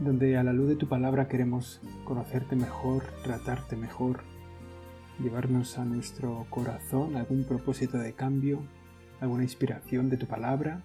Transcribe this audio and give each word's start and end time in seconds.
donde 0.00 0.36
a 0.36 0.42
la 0.42 0.52
luz 0.52 0.68
de 0.68 0.76
tu 0.76 0.88
palabra 0.88 1.28
queremos 1.28 1.80
conocerte 2.04 2.56
mejor, 2.56 3.04
tratarte 3.22 3.76
mejor, 3.76 4.24
llevarnos 5.20 5.78
a 5.78 5.84
nuestro 5.84 6.46
corazón 6.50 7.16
algún 7.16 7.44
propósito 7.44 7.98
de 7.98 8.14
cambio, 8.14 8.66
alguna 9.20 9.42
inspiración 9.42 10.08
de 10.08 10.16
tu 10.16 10.26
palabra, 10.26 10.84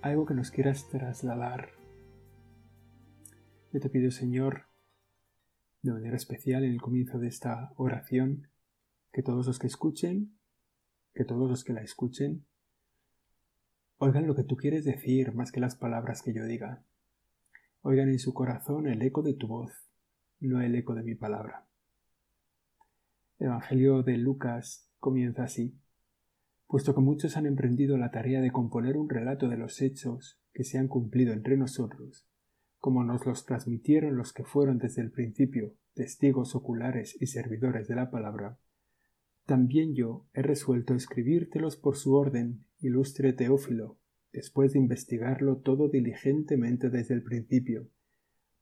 algo 0.00 0.26
que 0.26 0.34
nos 0.34 0.50
quieras 0.50 0.88
trasladar. 0.88 1.70
Yo 3.72 3.80
te 3.80 3.90
pido, 3.90 4.10
Señor, 4.10 4.66
de 5.82 5.92
manera 5.92 6.16
especial 6.16 6.64
en 6.64 6.72
el 6.72 6.80
comienzo 6.80 7.18
de 7.18 7.28
esta 7.28 7.72
oración, 7.76 8.48
que 9.12 9.22
todos 9.22 9.46
los 9.46 9.58
que 9.58 9.66
escuchen, 9.66 10.38
que 11.14 11.24
todos 11.24 11.50
los 11.50 11.64
que 11.64 11.72
la 11.72 11.82
escuchen, 11.82 12.46
oigan 13.98 14.26
lo 14.26 14.34
que 14.34 14.44
tú 14.44 14.56
quieres 14.56 14.84
decir 14.84 15.34
más 15.34 15.52
que 15.52 15.60
las 15.60 15.76
palabras 15.76 16.22
que 16.22 16.32
yo 16.32 16.44
diga 16.44 16.84
Oigan 17.82 18.08
en 18.08 18.18
su 18.20 18.32
corazón 18.32 18.86
el 18.86 19.02
eco 19.02 19.22
de 19.22 19.34
tu 19.34 19.48
voz, 19.48 19.72
no 20.38 20.60
el 20.60 20.74
eco 20.76 20.94
de 20.94 21.02
mi 21.02 21.16
palabra. 21.16 21.66
El 23.38 23.48
Evangelio 23.48 24.04
de 24.04 24.18
Lucas 24.18 24.88
comienza 24.98 25.42
así. 25.42 25.76
Puesto 26.68 26.94
que 26.94 27.00
muchos 27.00 27.36
han 27.36 27.46
emprendido 27.46 27.98
la 27.98 28.12
tarea 28.12 28.40
de 28.40 28.52
componer 28.52 28.96
un 28.96 29.08
relato 29.08 29.48
de 29.48 29.56
los 29.56 29.82
hechos 29.82 30.40
que 30.52 30.62
se 30.62 30.78
han 30.78 30.86
cumplido 30.86 31.32
entre 31.32 31.56
nosotros, 31.56 32.28
como 32.78 33.02
nos 33.02 33.26
los 33.26 33.44
transmitieron 33.46 34.16
los 34.16 34.32
que 34.32 34.44
fueron 34.44 34.78
desde 34.78 35.02
el 35.02 35.10
principio 35.10 35.74
testigos 35.94 36.54
oculares 36.54 37.16
y 37.20 37.26
servidores 37.26 37.88
de 37.88 37.96
la 37.96 38.10
palabra, 38.10 38.58
también 39.44 39.94
yo 39.94 40.26
he 40.34 40.42
resuelto 40.42 40.94
escribírtelos 40.94 41.76
por 41.76 41.96
su 41.96 42.14
orden, 42.14 42.64
ilustre 42.78 43.32
Teófilo, 43.32 43.98
después 44.32 44.72
de 44.72 44.78
investigarlo 44.78 45.58
todo 45.58 45.88
diligentemente 45.88 46.90
desde 46.90 47.14
el 47.14 47.22
principio, 47.22 47.88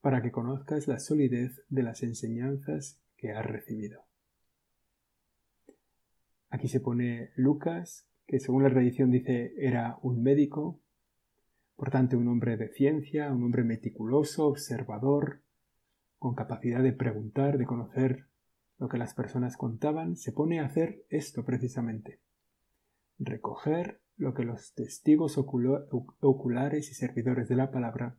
para 0.00 0.22
que 0.22 0.30
conozcas 0.30 0.88
la 0.88 0.98
solidez 0.98 1.62
de 1.68 1.82
las 1.82 2.02
enseñanzas 2.02 2.98
que 3.16 3.32
has 3.32 3.44
recibido. 3.44 4.02
Aquí 6.48 6.68
se 6.68 6.80
pone 6.80 7.30
Lucas, 7.36 8.06
que 8.26 8.40
según 8.40 8.62
la 8.62 8.70
tradición 8.70 9.10
dice 9.10 9.54
era 9.58 9.98
un 10.02 10.22
médico, 10.22 10.80
por 11.76 11.90
tanto 11.90 12.18
un 12.18 12.28
hombre 12.28 12.56
de 12.56 12.68
ciencia, 12.68 13.32
un 13.32 13.44
hombre 13.44 13.64
meticuloso, 13.64 14.48
observador, 14.48 15.40
con 16.18 16.34
capacidad 16.34 16.82
de 16.82 16.92
preguntar, 16.92 17.56
de 17.56 17.66
conocer 17.66 18.26
lo 18.78 18.88
que 18.88 18.98
las 18.98 19.14
personas 19.14 19.56
contaban, 19.56 20.16
se 20.16 20.32
pone 20.32 20.60
a 20.60 20.64
hacer 20.64 21.04
esto 21.08 21.44
precisamente. 21.44 22.18
Recoger 23.18 24.00
lo 24.20 24.34
que 24.34 24.44
los 24.44 24.74
testigos 24.74 25.38
oculares 25.38 26.90
y 26.90 26.94
servidores 26.94 27.48
de 27.48 27.56
la 27.56 27.70
palabra 27.70 28.18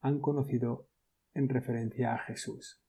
han 0.00 0.20
conocido 0.20 0.86
en 1.34 1.48
referencia 1.48 2.14
a 2.14 2.18
Jesús. 2.18 2.80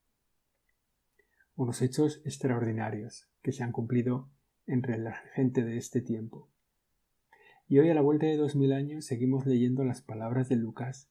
Unos 1.56 1.82
hechos 1.82 2.22
extraordinarios 2.26 3.28
que 3.42 3.52
se 3.52 3.64
han 3.64 3.72
cumplido 3.72 4.30
entre 4.68 5.00
la 5.00 5.16
gente 5.34 5.64
de 5.64 5.78
este 5.78 6.00
tiempo. 6.00 6.48
Y 7.68 7.80
hoy 7.80 7.90
a 7.90 7.96
la 7.96 8.02
vuelta 8.02 8.28
de 8.28 8.38
dos 8.38 8.56
mil 8.56 8.72
años 8.72 9.06
seguimos 9.06 9.48
leyendo 9.48 9.84
las 9.84 10.04
palabras 10.04 10.48
de 10.48 10.58
Lucas 10.58 11.10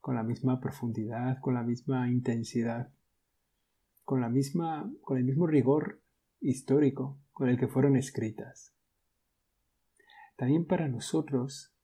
con 0.00 0.14
la 0.14 0.22
misma 0.22 0.58
profundidad, 0.58 1.38
con 1.42 1.52
la 1.52 1.62
misma 1.62 2.10
intensidad, 2.10 2.88
con 4.04 4.22
la 4.22 4.30
misma, 4.30 4.90
con 5.02 5.18
el 5.18 5.24
mismo 5.24 5.46
rigor 5.46 6.00
histórico 6.40 7.18
con 7.32 7.50
el 7.50 7.58
que 7.58 7.68
fueron 7.68 7.94
escritas. 7.94 8.74
También 10.36 10.66
para 10.66 10.88
nosotros, 10.88 11.74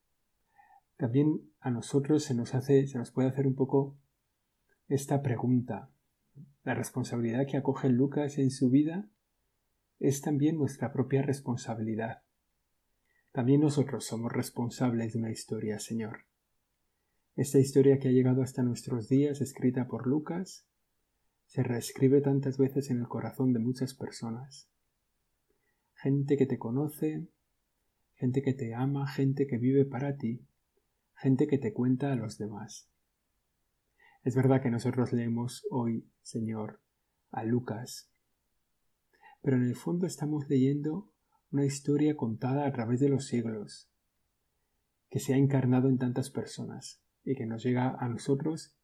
también 0.97 1.53
a 1.61 1.71
nosotros 1.71 2.25
se 2.25 2.35
nos 2.35 2.55
hace, 2.55 2.87
se 2.87 2.99
nos 2.99 3.11
puede 3.11 3.29
hacer 3.29 3.47
un 3.47 3.55
poco 3.55 3.97
esta 4.89 5.23
pregunta. 5.23 5.91
La 6.65 6.75
responsabilidad 6.75 7.47
que 7.47 7.57
acoge 7.57 7.89
Lucas 7.89 8.39
en 8.39 8.51
su 8.51 8.71
vida 8.71 9.09
es 10.01 10.21
también 10.21 10.59
nuestra 10.59 10.93
propia 10.93 11.23
responsabilidad. 11.23 12.23
También 13.33 13.61
nosotros 13.61 14.05
somos 14.05 14.33
responsables 14.33 15.13
de 15.13 15.19
una 15.19 15.31
historia, 15.31 15.79
Señor. 15.79 16.25
Esta 17.37 17.59
historia 17.59 17.99
que 17.99 18.09
ha 18.09 18.13
llegado 18.13 18.43
hasta 18.43 18.63
nuestros 18.63 19.09
días, 19.09 19.41
escrita 19.41 19.87
por 19.87 20.07
Lucas, 20.07 20.67
se 21.47 21.63
reescribe 21.63 22.21
tantas 22.21 22.59
veces 22.59 22.91
en 22.91 22.99
el 22.99 23.09
corazón 23.09 23.53
de 23.53 23.61
muchas 23.61 23.95
personas. 23.95 24.69
Gente 25.95 26.37
que 26.37 26.47
te 26.47 26.59
conoce, 26.59 27.29
gente 28.19 28.43
que 28.43 28.53
te 28.53 28.75
ama, 28.75 29.07
gente 29.07 29.47
que 29.47 29.59
vive 29.59 29.85
para 29.85 30.17
ti, 30.17 30.45
gente 31.15 31.47
que 31.47 31.59
te 31.59 31.73
cuenta 31.73 32.13
a 32.13 32.17
los 32.17 32.37
demás. 32.37 32.91
Es 34.25 34.35
verdad 34.35 34.61
que 34.61 34.71
nosotros 34.71 35.13
leemos 35.13 35.65
hoy, 35.71 36.05
Señor, 36.23 36.81
a 37.31 37.45
Lucas, 37.45 38.11
pero 39.41 39.57
en 39.57 39.65
el 39.65 39.77
fondo 39.77 40.07
estamos 40.07 40.49
leyendo 40.49 41.13
una 41.53 41.65
historia 41.65 42.17
contada 42.17 42.67
a 42.67 42.73
través 42.73 42.99
de 43.01 43.09
los 43.09 43.27
siglos, 43.27 43.89
que 45.11 45.21
se 45.21 45.33
ha 45.33 45.37
encarnado 45.37 45.89
en 45.89 45.99
tantas 45.99 46.29
personas 46.29 47.01
y 47.25 47.37
que 47.37 47.47
nos 47.47 47.63
llega 47.63 47.97
a 47.99 48.09
nosotros 48.09 48.75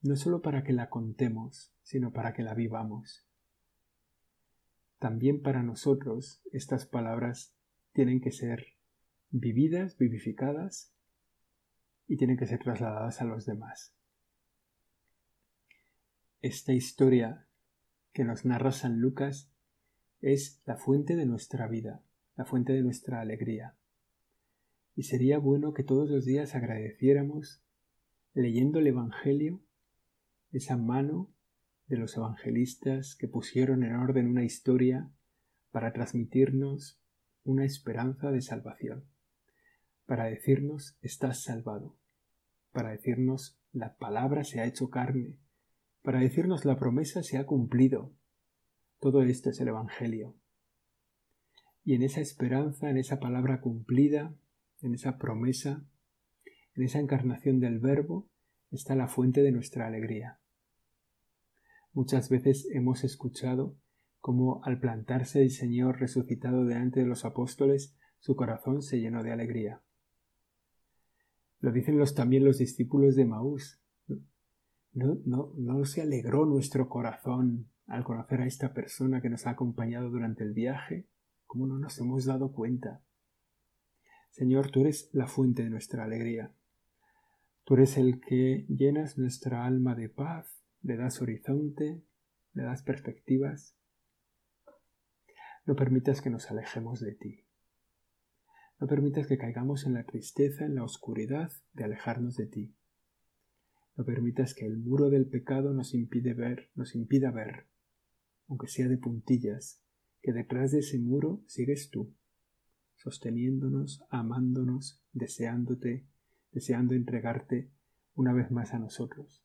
no 0.00 0.16
solo 0.16 0.42
para 0.42 0.64
que 0.64 0.72
la 0.72 0.90
contemos, 0.90 1.72
sino 1.82 2.12
para 2.12 2.32
que 2.32 2.42
la 2.42 2.54
vivamos. 2.54 3.26
También 4.98 5.42
para 5.42 5.62
nosotros 5.62 6.42
estas 6.52 6.86
palabras 6.86 7.53
tienen 7.94 8.20
que 8.20 8.32
ser 8.32 8.66
vividas, 9.30 9.96
vivificadas 9.96 10.92
y 12.06 12.16
tienen 12.16 12.36
que 12.36 12.46
ser 12.46 12.58
trasladadas 12.58 13.22
a 13.22 13.24
los 13.24 13.46
demás. 13.46 13.94
Esta 16.42 16.72
historia 16.74 17.46
que 18.12 18.24
nos 18.24 18.44
narra 18.44 18.72
San 18.72 19.00
Lucas 19.00 19.50
es 20.20 20.60
la 20.66 20.76
fuente 20.76 21.16
de 21.16 21.24
nuestra 21.24 21.68
vida, 21.68 22.02
la 22.36 22.44
fuente 22.44 22.72
de 22.72 22.82
nuestra 22.82 23.20
alegría. 23.20 23.76
Y 24.96 25.04
sería 25.04 25.38
bueno 25.38 25.72
que 25.72 25.84
todos 25.84 26.10
los 26.10 26.24
días 26.24 26.54
agradeciéramos, 26.54 27.62
leyendo 28.34 28.80
el 28.80 28.88
Evangelio, 28.88 29.62
esa 30.52 30.76
mano 30.76 31.30
de 31.86 31.96
los 31.96 32.16
evangelistas 32.16 33.14
que 33.16 33.28
pusieron 33.28 33.84
en 33.84 33.94
orden 33.94 34.28
una 34.28 34.44
historia 34.44 35.10
para 35.70 35.92
transmitirnos 35.92 37.03
una 37.44 37.64
esperanza 37.64 38.30
de 38.30 38.40
salvación, 38.40 39.04
para 40.06 40.24
decirnos 40.24 40.96
estás 41.02 41.42
salvado, 41.42 41.96
para 42.72 42.90
decirnos 42.90 43.58
la 43.72 43.96
palabra 43.96 44.44
se 44.44 44.60
ha 44.60 44.66
hecho 44.66 44.90
carne, 44.90 45.36
para 46.02 46.20
decirnos 46.20 46.64
la 46.64 46.78
promesa 46.78 47.22
se 47.22 47.38
ha 47.38 47.46
cumplido. 47.46 48.12
Todo 49.00 49.22
esto 49.22 49.50
es 49.50 49.60
el 49.60 49.68
Evangelio. 49.68 50.34
Y 51.84 51.94
en 51.94 52.02
esa 52.02 52.20
esperanza, 52.20 52.90
en 52.90 52.96
esa 52.96 53.20
palabra 53.20 53.60
cumplida, 53.60 54.34
en 54.80 54.94
esa 54.94 55.18
promesa, 55.18 55.84
en 56.74 56.82
esa 56.82 56.98
encarnación 56.98 57.60
del 57.60 57.78
Verbo, 57.78 58.28
está 58.70 58.94
la 58.96 59.08
fuente 59.08 59.42
de 59.42 59.52
nuestra 59.52 59.86
alegría. 59.86 60.40
Muchas 61.92 62.28
veces 62.28 62.68
hemos 62.72 63.04
escuchado 63.04 63.76
como 64.24 64.64
al 64.64 64.80
plantarse 64.80 65.42
el 65.42 65.50
Señor 65.50 66.00
resucitado 66.00 66.64
delante 66.64 67.00
de 67.00 67.06
los 67.06 67.26
apóstoles, 67.26 67.94
su 68.20 68.36
corazón 68.36 68.80
se 68.80 68.98
llenó 68.98 69.22
de 69.22 69.32
alegría. 69.32 69.82
Lo 71.60 71.72
dicen 71.72 71.98
los, 71.98 72.14
también 72.14 72.42
los 72.42 72.56
discípulos 72.56 73.16
de 73.16 73.26
Maús. 73.26 73.82
¿No, 74.94 75.18
no, 75.26 75.52
¿No 75.58 75.84
se 75.84 76.00
alegró 76.00 76.46
nuestro 76.46 76.88
corazón 76.88 77.68
al 77.86 78.02
conocer 78.02 78.40
a 78.40 78.46
esta 78.46 78.72
persona 78.72 79.20
que 79.20 79.28
nos 79.28 79.46
ha 79.46 79.50
acompañado 79.50 80.08
durante 80.08 80.42
el 80.42 80.54
viaje? 80.54 81.06
¿Cómo 81.44 81.66
no 81.66 81.78
nos 81.78 81.98
hemos 81.98 82.24
dado 82.24 82.50
cuenta? 82.52 83.02
Señor, 84.30 84.70
tú 84.70 84.80
eres 84.80 85.10
la 85.12 85.26
fuente 85.26 85.64
de 85.64 85.68
nuestra 85.68 86.04
alegría. 86.04 86.50
Tú 87.64 87.74
eres 87.74 87.98
el 87.98 88.22
que 88.22 88.64
llenas 88.70 89.18
nuestra 89.18 89.66
alma 89.66 89.94
de 89.94 90.08
paz, 90.08 90.64
le 90.80 90.96
das 90.96 91.20
horizonte, 91.20 92.02
le 92.54 92.62
das 92.62 92.82
perspectivas. 92.82 93.76
No 95.66 95.76
permitas 95.76 96.20
que 96.20 96.30
nos 96.30 96.50
alejemos 96.50 97.00
de 97.00 97.14
ti. 97.14 97.44
No 98.80 98.86
permitas 98.86 99.26
que 99.26 99.38
caigamos 99.38 99.86
en 99.86 99.94
la 99.94 100.04
tristeza, 100.04 100.66
en 100.66 100.74
la 100.74 100.84
oscuridad 100.84 101.52
de 101.72 101.84
alejarnos 101.84 102.36
de 102.36 102.46
ti. 102.46 102.74
No 103.96 104.04
permitas 104.04 104.54
que 104.54 104.66
el 104.66 104.76
muro 104.76 105.08
del 105.08 105.26
pecado 105.26 105.72
nos 105.72 105.94
impide 105.94 106.34
ver, 106.34 106.70
nos 106.74 106.94
impida 106.94 107.30
ver, 107.30 107.66
aunque 108.48 108.66
sea 108.66 108.88
de 108.88 108.98
puntillas, 108.98 109.80
que 110.20 110.32
detrás 110.32 110.72
de 110.72 110.80
ese 110.80 110.98
muro 110.98 111.42
sigues 111.46 111.90
tú, 111.90 112.12
sosteniéndonos, 112.96 114.04
amándonos, 114.10 115.02
deseándote, 115.12 116.06
deseando 116.52 116.94
entregarte 116.94 117.70
una 118.14 118.32
vez 118.32 118.50
más 118.50 118.74
a 118.74 118.78
nosotros. 118.78 119.44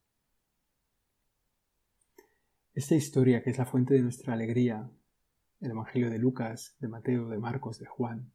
Esta 2.73 2.95
historia, 2.95 3.43
que 3.43 3.51
es 3.51 3.57
la 3.57 3.65
fuente 3.65 3.93
de 3.93 4.01
nuestra 4.01 4.33
alegría, 4.33 4.89
el 5.59 5.71
Evangelio 5.71 6.09
de 6.09 6.19
Lucas, 6.19 6.75
de 6.79 6.87
Mateo, 6.87 7.27
de 7.27 7.37
Marcos, 7.37 7.79
de 7.79 7.85
Juan, 7.85 8.31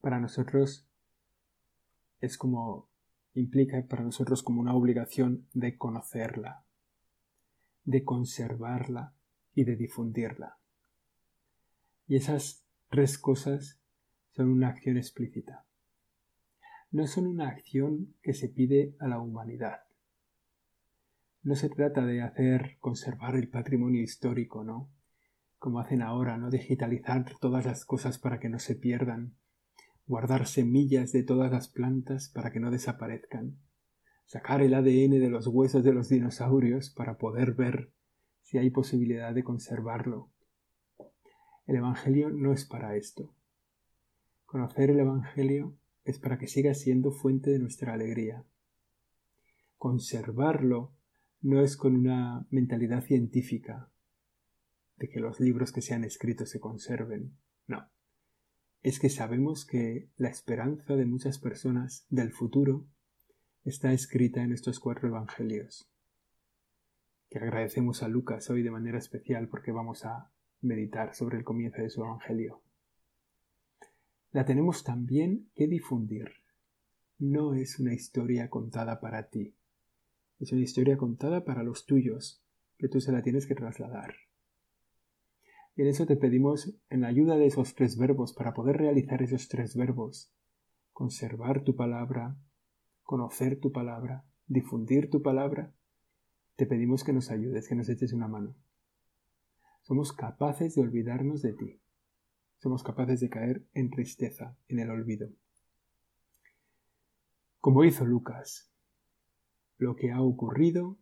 para 0.00 0.20
nosotros 0.20 0.86
es 2.20 2.38
como 2.38 2.88
implica 3.34 3.82
para 3.88 4.04
nosotros 4.04 4.42
como 4.42 4.60
una 4.60 4.74
obligación 4.74 5.46
de 5.52 5.76
conocerla, 5.76 6.64
de 7.84 8.04
conservarla 8.04 9.14
y 9.54 9.64
de 9.64 9.76
difundirla. 9.76 10.58
Y 12.06 12.16
esas 12.16 12.64
tres 12.90 13.18
cosas 13.18 13.80
son 14.30 14.50
una 14.50 14.68
acción 14.68 14.96
explícita. 14.96 15.64
No 16.90 17.06
son 17.06 17.26
una 17.26 17.48
acción 17.48 18.14
que 18.22 18.34
se 18.34 18.48
pide 18.48 18.94
a 19.00 19.08
la 19.08 19.18
humanidad. 19.18 19.80
No 21.42 21.56
se 21.56 21.68
trata 21.68 22.06
de 22.06 22.22
hacer 22.22 22.78
conservar 22.78 23.36
el 23.36 23.48
patrimonio 23.48 24.00
histórico, 24.00 24.64
¿no? 24.64 24.93
Como 25.64 25.80
hacen 25.80 26.02
ahora, 26.02 26.36
¿no? 26.36 26.50
Digitalizar 26.50 27.24
todas 27.40 27.64
las 27.64 27.86
cosas 27.86 28.18
para 28.18 28.38
que 28.38 28.50
no 28.50 28.58
se 28.58 28.74
pierdan, 28.74 29.34
guardar 30.06 30.46
semillas 30.46 31.10
de 31.10 31.22
todas 31.22 31.50
las 31.50 31.68
plantas 31.68 32.28
para 32.28 32.52
que 32.52 32.60
no 32.60 32.70
desaparezcan, 32.70 33.56
sacar 34.26 34.60
el 34.60 34.74
ADN 34.74 35.18
de 35.18 35.30
los 35.30 35.46
huesos 35.46 35.82
de 35.82 35.94
los 35.94 36.10
dinosaurios 36.10 36.90
para 36.90 37.16
poder 37.16 37.54
ver 37.54 37.90
si 38.42 38.58
hay 38.58 38.68
posibilidad 38.68 39.34
de 39.34 39.42
conservarlo. 39.42 40.28
El 41.66 41.76
Evangelio 41.76 42.28
no 42.28 42.52
es 42.52 42.66
para 42.66 42.96
esto. 42.96 43.34
Conocer 44.44 44.90
el 44.90 45.00
Evangelio 45.00 45.78
es 46.04 46.18
para 46.18 46.36
que 46.36 46.46
siga 46.46 46.74
siendo 46.74 47.10
fuente 47.10 47.50
de 47.50 47.58
nuestra 47.58 47.94
alegría. 47.94 48.44
Conservarlo 49.78 50.92
no 51.40 51.62
es 51.62 51.78
con 51.78 51.96
una 51.96 52.46
mentalidad 52.50 53.02
científica 53.02 53.88
de 54.96 55.08
que 55.08 55.20
los 55.20 55.40
libros 55.40 55.72
que 55.72 55.82
se 55.82 55.94
han 55.94 56.04
escrito 56.04 56.46
se 56.46 56.60
conserven. 56.60 57.36
No 57.66 57.88
es 58.84 59.00
que 59.00 59.08
sabemos 59.08 59.64
que 59.64 60.10
la 60.18 60.28
esperanza 60.28 60.94
de 60.94 61.06
muchas 61.06 61.38
personas 61.38 62.06
del 62.10 62.32
futuro 62.32 62.86
está 63.64 63.94
escrita 63.94 64.42
en 64.42 64.52
estos 64.52 64.78
cuatro 64.78 65.08
evangelios, 65.08 65.90
que 67.30 67.38
agradecemos 67.38 68.02
a 68.02 68.08
Lucas 68.08 68.50
hoy 68.50 68.62
de 68.62 68.70
manera 68.70 68.98
especial 68.98 69.48
porque 69.48 69.72
vamos 69.72 70.04
a 70.04 70.30
meditar 70.60 71.14
sobre 71.14 71.38
el 71.38 71.44
comienzo 71.44 71.80
de 71.80 71.88
su 71.88 72.02
evangelio. 72.02 72.60
La 74.32 74.44
tenemos 74.44 74.84
también 74.84 75.48
que 75.54 75.66
difundir. 75.66 76.28
No 77.18 77.54
es 77.54 77.78
una 77.78 77.94
historia 77.94 78.50
contada 78.50 79.00
para 79.00 79.30
ti, 79.30 79.54
es 80.40 80.52
una 80.52 80.60
historia 80.60 80.98
contada 80.98 81.46
para 81.46 81.62
los 81.62 81.86
tuyos, 81.86 82.44
que 82.76 82.88
tú 82.88 83.00
se 83.00 83.12
la 83.12 83.22
tienes 83.22 83.46
que 83.46 83.54
trasladar. 83.54 84.14
Y 85.76 85.82
en 85.82 85.88
eso 85.88 86.06
te 86.06 86.16
pedimos 86.16 86.72
en 86.88 87.00
la 87.00 87.08
ayuda 87.08 87.36
de 87.36 87.46
esos 87.46 87.74
tres 87.74 87.98
verbos 87.98 88.32
para 88.32 88.54
poder 88.54 88.76
realizar 88.76 89.22
esos 89.22 89.48
tres 89.48 89.76
verbos. 89.76 90.32
Conservar 90.92 91.64
tu 91.64 91.74
palabra, 91.74 92.36
conocer 93.02 93.58
tu 93.58 93.72
palabra, 93.72 94.24
difundir 94.46 95.10
tu 95.10 95.22
palabra. 95.22 95.72
Te 96.54 96.66
pedimos 96.66 97.02
que 97.02 97.12
nos 97.12 97.30
ayudes, 97.30 97.68
que 97.68 97.74
nos 97.74 97.88
eches 97.88 98.12
una 98.12 98.28
mano. 98.28 98.54
Somos 99.82 100.12
capaces 100.12 100.76
de 100.76 100.82
olvidarnos 100.82 101.42
de 101.42 101.52
ti. 101.52 101.80
Somos 102.58 102.84
capaces 102.84 103.20
de 103.20 103.28
caer 103.28 103.66
en 103.74 103.90
tristeza, 103.90 104.56
en 104.68 104.78
el 104.78 104.90
olvido. 104.90 105.28
Como 107.60 107.82
hizo 107.82 108.04
Lucas, 108.04 108.70
lo 109.78 109.96
que 109.96 110.12
ha 110.12 110.22
ocurrido, 110.22 110.98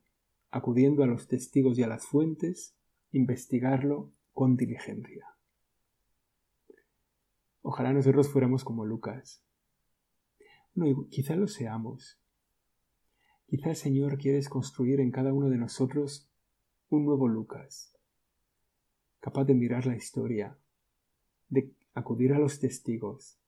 acudiendo 0.50 1.02
a 1.02 1.06
los 1.06 1.28
testigos 1.28 1.78
y 1.78 1.82
a 1.82 1.88
las 1.88 2.06
fuentes, 2.06 2.74
investigarlo 3.12 4.10
con 4.32 4.56
diligencia. 4.56 5.26
Ojalá 7.62 7.92
nosotros 7.92 8.28
fuéramos 8.28 8.64
como 8.64 8.84
Lucas. 8.84 9.44
No, 10.74 11.08
quizá 11.08 11.36
lo 11.36 11.46
seamos. 11.46 12.18
Quizá 13.46 13.70
el 13.70 13.76
Señor 13.76 14.18
quiere 14.18 14.42
construir 14.46 15.00
en 15.00 15.10
cada 15.10 15.32
uno 15.32 15.48
de 15.48 15.58
nosotros 15.58 16.28
un 16.88 17.04
nuevo 17.04 17.28
Lucas, 17.28 17.96
capaz 19.20 19.44
de 19.44 19.54
mirar 19.54 19.86
la 19.86 19.96
historia, 19.96 20.58
de 21.48 21.72
acudir 21.94 22.32
a 22.32 22.38
los 22.38 22.60
testigos, 22.60 23.38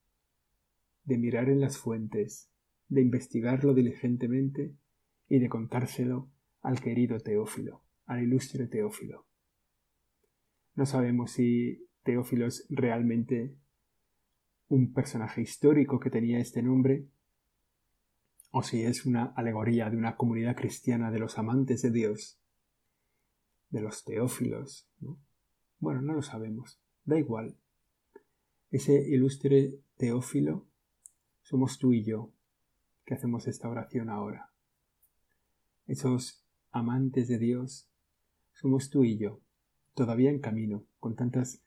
de 1.04 1.18
mirar 1.18 1.48
en 1.48 1.60
las 1.60 1.78
fuentes, 1.78 2.50
de 2.88 3.00
investigarlo 3.00 3.74
diligentemente 3.74 4.74
y 5.28 5.38
de 5.38 5.48
contárselo 5.48 6.30
al 6.60 6.80
querido 6.80 7.18
Teófilo, 7.18 7.82
al 8.06 8.22
ilustre 8.22 8.66
Teófilo. 8.66 9.26
No 10.74 10.86
sabemos 10.86 11.30
si 11.32 11.88
Teófilo 12.02 12.46
es 12.46 12.66
realmente 12.68 13.54
un 14.68 14.92
personaje 14.92 15.40
histórico 15.40 16.00
que 16.00 16.10
tenía 16.10 16.38
este 16.38 16.62
nombre, 16.62 17.06
o 18.50 18.62
si 18.62 18.82
es 18.82 19.06
una 19.06 19.26
alegoría 19.36 19.88
de 19.88 19.96
una 19.96 20.16
comunidad 20.16 20.56
cristiana 20.56 21.10
de 21.10 21.20
los 21.20 21.38
amantes 21.38 21.82
de 21.82 21.90
Dios, 21.90 22.40
de 23.70 23.80
los 23.82 24.04
teófilos. 24.04 24.88
Bueno, 25.78 26.02
no 26.02 26.12
lo 26.12 26.22
sabemos, 26.22 26.80
da 27.04 27.18
igual. 27.18 27.56
Ese 28.70 28.94
ilustre 29.08 29.78
teófilo 29.96 30.66
somos 31.42 31.78
tú 31.78 31.92
y 31.92 32.02
yo 32.02 32.32
que 33.04 33.14
hacemos 33.14 33.46
esta 33.46 33.68
oración 33.68 34.08
ahora. 34.08 34.50
Esos 35.86 36.44
amantes 36.70 37.28
de 37.28 37.38
Dios 37.38 37.88
somos 38.54 38.90
tú 38.90 39.04
y 39.04 39.18
yo 39.18 39.43
todavía 39.94 40.30
en 40.30 40.40
camino, 40.40 40.86
con 41.00 41.16
tantas 41.16 41.62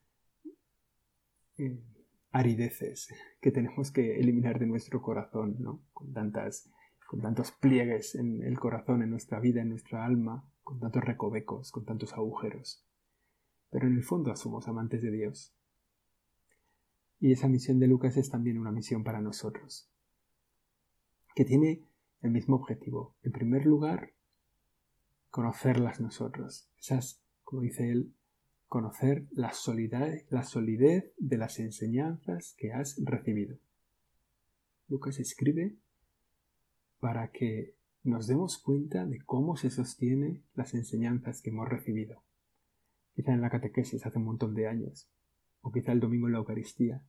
eh, 1.57 1.79
arideces 2.31 3.13
que 3.41 3.51
tenemos 3.51 3.91
que 3.91 4.19
eliminar 4.19 4.59
de 4.59 4.67
nuestro 4.67 5.01
corazón, 5.01 5.55
¿no? 5.59 5.81
Con 5.93 6.13
tantas 6.13 6.69
con 7.07 7.21
tantos 7.21 7.51
pliegues 7.53 8.15
en 8.15 8.43
el 8.43 8.59
corazón, 8.59 9.01
en 9.01 9.09
nuestra 9.09 9.39
vida, 9.39 9.61
en 9.61 9.69
nuestra 9.69 10.05
alma, 10.05 10.45
con 10.63 10.81
tantos 10.81 11.03
recovecos, 11.05 11.71
con 11.71 11.85
tantos 11.85 12.13
agujeros. 12.13 12.85
Pero 13.69 13.87
en 13.87 13.95
el 13.95 14.03
fondo 14.03 14.35
somos 14.35 14.67
amantes 14.67 15.01
de 15.01 15.11
Dios. 15.11 15.55
Y 17.19 17.31
esa 17.31 17.47
misión 17.47 17.79
de 17.79 17.87
Lucas 17.87 18.17
es 18.17 18.29
también 18.29 18.57
una 18.57 18.73
misión 18.73 19.05
para 19.05 19.21
nosotros, 19.21 19.89
que 21.33 21.45
tiene 21.45 21.87
el 22.21 22.31
mismo 22.31 22.57
objetivo. 22.57 23.15
En 23.23 23.31
primer 23.31 23.65
lugar, 23.65 24.11
conocerlas 25.29 26.01
nosotros, 26.01 26.69
esas, 26.77 27.23
como 27.45 27.61
dice 27.61 27.89
él, 27.89 28.13
conocer 28.67 29.25
la 29.31 29.53
solidez, 29.53 30.25
de 31.17 31.37
las 31.37 31.59
enseñanzas 31.59 32.55
que 32.57 32.73
has 32.73 33.01
recibido. 33.03 33.57
Lucas 34.87 35.19
escribe 35.19 35.75
para 36.99 37.31
que 37.31 37.75
nos 38.03 38.27
demos 38.27 38.57
cuenta 38.57 39.05
de 39.05 39.19
cómo 39.21 39.57
se 39.57 39.69
sostienen 39.69 40.43
las 40.53 40.73
enseñanzas 40.73 41.41
que 41.41 41.49
hemos 41.49 41.67
recibido. 41.67 42.23
Quizá 43.15 43.33
en 43.33 43.41
la 43.41 43.49
catequesis 43.49 44.05
hace 44.05 44.17
un 44.17 44.25
montón 44.25 44.53
de 44.53 44.67
años, 44.67 45.09
o 45.61 45.71
quizá 45.71 45.91
el 45.91 45.99
domingo 45.99 46.27
en 46.27 46.33
la 46.33 46.39
Eucaristía, 46.39 47.03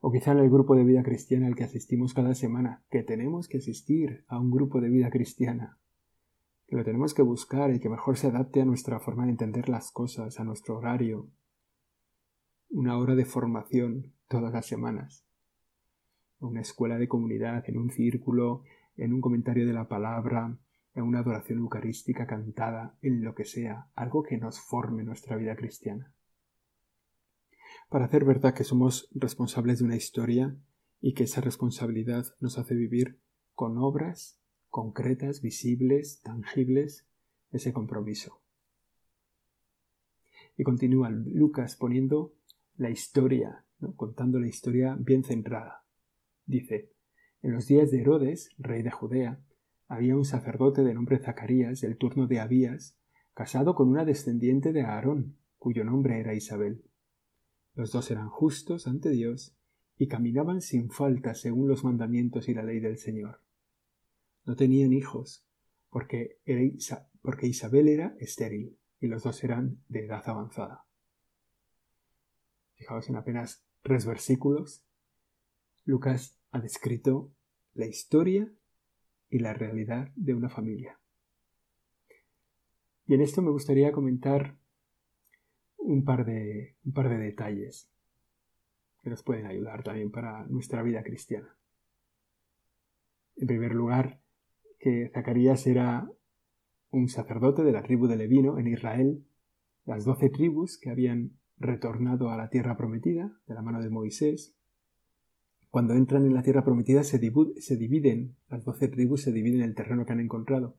o 0.00 0.12
quizá 0.12 0.32
en 0.32 0.38
el 0.38 0.50
grupo 0.50 0.76
de 0.76 0.84
vida 0.84 1.02
cristiana 1.02 1.46
al 1.46 1.56
que 1.56 1.64
asistimos 1.64 2.14
cada 2.14 2.34
semana, 2.34 2.84
que 2.90 3.02
tenemos 3.02 3.48
que 3.48 3.58
asistir 3.58 4.24
a 4.28 4.38
un 4.38 4.50
grupo 4.50 4.80
de 4.80 4.88
vida 4.88 5.10
cristiana 5.10 5.78
que 6.70 6.76
lo 6.76 6.84
tenemos 6.84 7.14
que 7.14 7.22
buscar 7.22 7.74
y 7.74 7.80
que 7.80 7.88
mejor 7.88 8.16
se 8.16 8.28
adapte 8.28 8.60
a 8.60 8.64
nuestra 8.64 9.00
forma 9.00 9.24
de 9.24 9.32
entender 9.32 9.68
las 9.68 9.90
cosas, 9.90 10.38
a 10.38 10.44
nuestro 10.44 10.76
horario. 10.78 11.28
Una 12.68 12.96
hora 12.96 13.16
de 13.16 13.24
formación 13.24 14.12
todas 14.28 14.52
las 14.52 14.66
semanas. 14.66 15.26
Una 16.38 16.60
escuela 16.60 16.96
de 16.96 17.08
comunidad, 17.08 17.64
en 17.68 17.76
un 17.76 17.90
círculo, 17.90 18.62
en 18.96 19.12
un 19.12 19.20
comentario 19.20 19.66
de 19.66 19.72
la 19.72 19.88
palabra, 19.88 20.58
en 20.94 21.02
una 21.02 21.18
adoración 21.18 21.58
eucarística 21.58 22.28
cantada, 22.28 22.96
en 23.02 23.24
lo 23.24 23.34
que 23.34 23.46
sea, 23.46 23.88
algo 23.96 24.22
que 24.22 24.38
nos 24.38 24.60
forme 24.60 25.02
nuestra 25.02 25.36
vida 25.36 25.56
cristiana. 25.56 26.14
Para 27.88 28.04
hacer 28.04 28.24
verdad 28.24 28.54
que 28.54 28.62
somos 28.62 29.10
responsables 29.12 29.80
de 29.80 29.86
una 29.86 29.96
historia 29.96 30.56
y 31.00 31.14
que 31.14 31.24
esa 31.24 31.40
responsabilidad 31.40 32.26
nos 32.38 32.58
hace 32.58 32.76
vivir 32.76 33.18
con 33.56 33.76
obras 33.76 34.39
concretas, 34.70 35.42
visibles, 35.42 36.22
tangibles, 36.22 37.06
ese 37.50 37.72
compromiso. 37.72 38.40
Y 40.56 40.62
continúa 40.62 41.10
Lucas 41.10 41.76
poniendo 41.76 42.34
la 42.76 42.90
historia, 42.90 43.64
contando 43.96 44.38
la 44.38 44.48
historia 44.48 44.96
bien 44.98 45.24
centrada. 45.24 45.84
Dice, 46.46 46.92
en 47.42 47.52
los 47.52 47.66
días 47.66 47.90
de 47.90 48.00
Herodes, 48.00 48.50
rey 48.58 48.82
de 48.82 48.90
Judea, 48.90 49.40
había 49.88 50.16
un 50.16 50.24
sacerdote 50.24 50.84
de 50.84 50.94
nombre 50.94 51.18
Zacarías, 51.18 51.80
del 51.80 51.96
turno 51.96 52.26
de 52.26 52.38
Abías, 52.38 52.96
casado 53.34 53.74
con 53.74 53.88
una 53.88 54.04
descendiente 54.04 54.72
de 54.72 54.82
Aarón, 54.82 55.36
cuyo 55.58 55.84
nombre 55.84 56.20
era 56.20 56.34
Isabel. 56.34 56.84
Los 57.74 57.92
dos 57.92 58.10
eran 58.10 58.28
justos 58.28 58.86
ante 58.86 59.10
Dios 59.10 59.56
y 59.96 60.06
caminaban 60.08 60.60
sin 60.60 60.90
falta 60.90 61.34
según 61.34 61.68
los 61.68 61.84
mandamientos 61.84 62.48
y 62.48 62.54
la 62.54 62.62
ley 62.62 62.80
del 62.80 62.98
Señor. 62.98 63.40
No 64.44 64.56
tenían 64.56 64.92
hijos, 64.92 65.46
porque, 65.90 66.38
porque 67.22 67.46
Isabel 67.46 67.88
era 67.88 68.14
estéril 68.18 68.78
y 69.00 69.06
los 69.06 69.22
dos 69.22 69.42
eran 69.44 69.82
de 69.88 70.04
edad 70.04 70.22
avanzada. 70.26 70.84
Fijaos 72.74 73.08
en 73.08 73.16
apenas 73.16 73.64
tres 73.82 74.06
versículos, 74.06 74.84
Lucas 75.84 76.38
ha 76.50 76.60
descrito 76.60 77.32
la 77.74 77.86
historia 77.86 78.52
y 79.28 79.38
la 79.38 79.54
realidad 79.54 80.10
de 80.16 80.34
una 80.34 80.48
familia. 80.48 80.98
Y 83.06 83.14
en 83.14 83.22
esto 83.22 83.42
me 83.42 83.50
gustaría 83.50 83.92
comentar 83.92 84.56
un 85.76 86.04
par 86.04 86.24
de, 86.24 86.76
un 86.84 86.92
par 86.92 87.08
de 87.08 87.18
detalles 87.18 87.90
que 89.02 89.10
nos 89.10 89.22
pueden 89.22 89.46
ayudar 89.46 89.82
también 89.82 90.10
para 90.10 90.44
nuestra 90.46 90.82
vida 90.82 91.02
cristiana. 91.02 91.56
En 93.36 93.46
primer 93.46 93.74
lugar, 93.74 94.20
que 94.80 95.10
Zacarías 95.14 95.66
era 95.66 96.10
un 96.90 97.08
sacerdote 97.08 97.62
de 97.62 97.72
la 97.72 97.82
tribu 97.82 98.08
de 98.08 98.16
Levino 98.16 98.58
en 98.58 98.66
Israel, 98.66 99.24
las 99.84 100.04
doce 100.04 100.30
tribus 100.30 100.78
que 100.78 100.90
habían 100.90 101.38
retornado 101.58 102.30
a 102.30 102.36
la 102.36 102.48
tierra 102.48 102.76
prometida 102.76 103.30
de 103.46 103.54
la 103.54 103.62
mano 103.62 103.80
de 103.80 103.90
Moisés, 103.90 104.56
cuando 105.68 105.94
entran 105.94 106.26
en 106.26 106.34
la 106.34 106.42
tierra 106.42 106.64
prometida 106.64 107.04
se, 107.04 107.18
dividen, 107.18 108.36
las 108.48 108.64
doce 108.64 108.88
tribus 108.88 109.22
se 109.22 109.32
dividen 109.32 109.60
el 109.60 109.76
terreno 109.76 110.04
que 110.04 110.12
han 110.12 110.20
encontrado, 110.20 110.76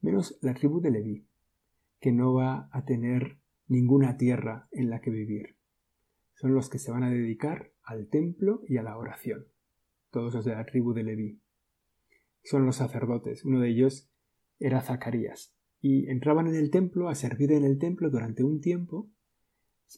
menos 0.00 0.36
la 0.40 0.54
tribu 0.54 0.80
de 0.80 0.90
Leví, 0.90 1.26
que 2.00 2.10
no 2.10 2.34
va 2.34 2.68
a 2.72 2.84
tener 2.84 3.38
ninguna 3.68 4.16
tierra 4.16 4.66
en 4.72 4.90
la 4.90 5.00
que 5.00 5.10
vivir. 5.10 5.56
Son 6.34 6.54
los 6.54 6.68
que 6.68 6.78
se 6.78 6.90
van 6.90 7.04
a 7.04 7.10
dedicar 7.10 7.70
al 7.84 8.08
templo 8.08 8.62
y 8.66 8.78
a 8.78 8.82
la 8.82 8.98
oración, 8.98 9.46
todos 10.10 10.34
los 10.34 10.44
de 10.44 10.54
la 10.56 10.66
tribu 10.66 10.92
de 10.92 11.04
Leví. 11.04 11.43
Son 12.44 12.66
los 12.66 12.76
sacerdotes, 12.76 13.44
uno 13.44 13.60
de 13.60 13.70
ellos 13.70 14.10
era 14.58 14.82
Zacarías, 14.82 15.56
y 15.80 16.08
entraban 16.10 16.46
en 16.46 16.54
el 16.54 16.70
templo 16.70 17.08
a 17.08 17.14
servir 17.14 17.52
en 17.52 17.64
el 17.64 17.78
templo 17.78 18.10
durante 18.10 18.44
un 18.44 18.60
tiempo, 18.60 19.10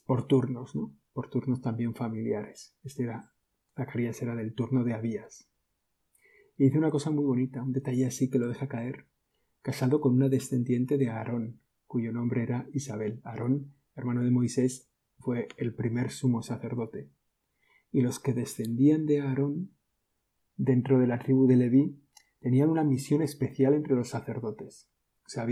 por 0.07 0.26
turnos, 0.26 0.75
¿no? 0.76 0.95
Por 1.12 1.29
turnos 1.29 1.61
también 1.61 1.95
familiares. 1.95 2.76
Este 2.85 3.03
era 3.03 3.33
Zacarías 3.75 4.23
era 4.23 4.37
del 4.37 4.55
turno 4.55 4.85
de 4.85 4.95
Abías. 4.95 5.50
Y 6.57 6.65
dice 6.65 6.79
una 6.79 6.91
cosa 6.91 7.11
muy 7.11 7.25
bonita, 7.25 7.62
un 7.62 7.73
detalle 7.73 8.07
así 8.07 8.31
que 8.31 8.38
lo 8.38 8.49
deja 8.49 8.69
caer, 8.69 9.07
casado 9.62 10.00
con 10.00 10.15
una 10.15 10.29
descendiente 10.29 10.99
de 10.99 11.11
Aarón, 11.11 11.61
cuyo 11.87 12.12
nombre 12.12 12.43
era 12.43 12.69
Isabel. 12.73 13.21
Aarón, 13.25 13.75
hermano 13.97 14.23
de 14.23 14.31
Moisés, 14.31 14.88
fue 15.19 15.49
el 15.57 15.75
primer 15.75 16.11
sumo 16.11 16.43
sacerdote. 16.43 17.11
Y 17.91 18.03
los 18.03 18.21
que 18.21 18.33
descendían 18.33 19.05
de 19.07 19.21
Aarón, 19.21 19.73
dentro 20.57 20.99
de 21.00 21.09
la 21.09 21.19
tribu 21.19 21.47
de 21.47 21.57
Leví, 21.57 22.06
tenían 22.40 22.71
una 22.71 22.85
misión 22.85 23.23
especial 23.23 23.75
entre 23.75 23.95
los 23.95 24.09
sacerdotes. 24.09 24.88
Sea, 25.26 25.47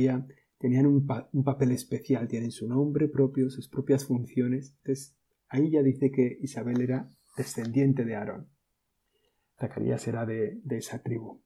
tenían 0.59 0.87
un, 0.87 1.07
papel 1.45 1.73
especial, 1.73 2.29
tienen 2.29 2.50
su 2.50 2.69
nombre 2.69 3.09
propio, 3.09 3.50
sus 3.50 3.69
propias 3.69 4.07
funciones. 4.07 4.76
Entonces, 4.79 5.17
ahí 5.49 5.71
ya 5.71 5.83
dice 5.83 6.11
que 6.11 6.38
Isabel 6.41 6.81
era 6.81 7.11
descendiente 7.37 8.05
de 8.05 8.17
Aarón. 8.17 8.49
Zacarías 9.59 10.07
era 10.09 10.26
de, 10.26 10.61
esa 10.71 11.03
tribu. 11.03 11.43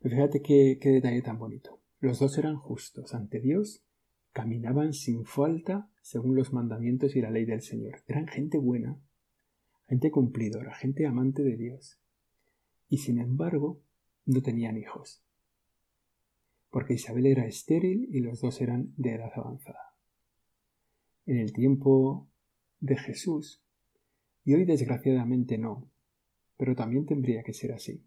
Pero 0.00 0.16
fíjate 0.16 0.42
qué, 0.42 0.78
qué 0.80 0.90
detalle 0.90 1.22
tan 1.22 1.38
bonito. 1.38 1.80
Los 2.00 2.18
dos 2.18 2.36
eran 2.38 2.56
justos 2.56 3.14
ante 3.14 3.40
Dios, 3.40 3.84
caminaban 4.32 4.92
sin 4.92 5.24
falta 5.24 5.90
según 6.02 6.36
los 6.36 6.52
mandamientos 6.52 7.16
y 7.16 7.20
la 7.20 7.30
ley 7.30 7.46
del 7.46 7.62
Señor. 7.62 8.02
Eran 8.06 8.28
gente 8.28 8.58
buena, 8.58 9.00
gente 9.88 10.10
cumplidora, 10.10 10.74
gente 10.74 11.06
amante 11.06 11.42
de 11.42 11.56
Dios. 11.56 11.98
Y 12.88 12.98
sin 12.98 13.18
embargo, 13.18 13.80
no 14.26 14.42
tenían 14.42 14.76
hijos. 14.76 15.22
Porque 16.70 16.94
Isabel 16.94 17.26
era 17.26 17.46
estéril 17.46 18.08
y 18.12 18.20
los 18.20 18.40
dos 18.40 18.60
eran 18.60 18.92
de 18.96 19.14
edad 19.14 19.32
avanzada. 19.34 19.94
En 21.26 21.38
el 21.38 21.52
tiempo 21.52 22.28
de 22.80 22.96
Jesús, 22.96 23.62
y 24.44 24.54
hoy 24.54 24.64
desgraciadamente 24.64 25.58
no, 25.58 25.88
pero 26.56 26.74
también 26.74 27.06
tendría 27.06 27.42
que 27.42 27.52
ser 27.52 27.72
así. 27.72 28.04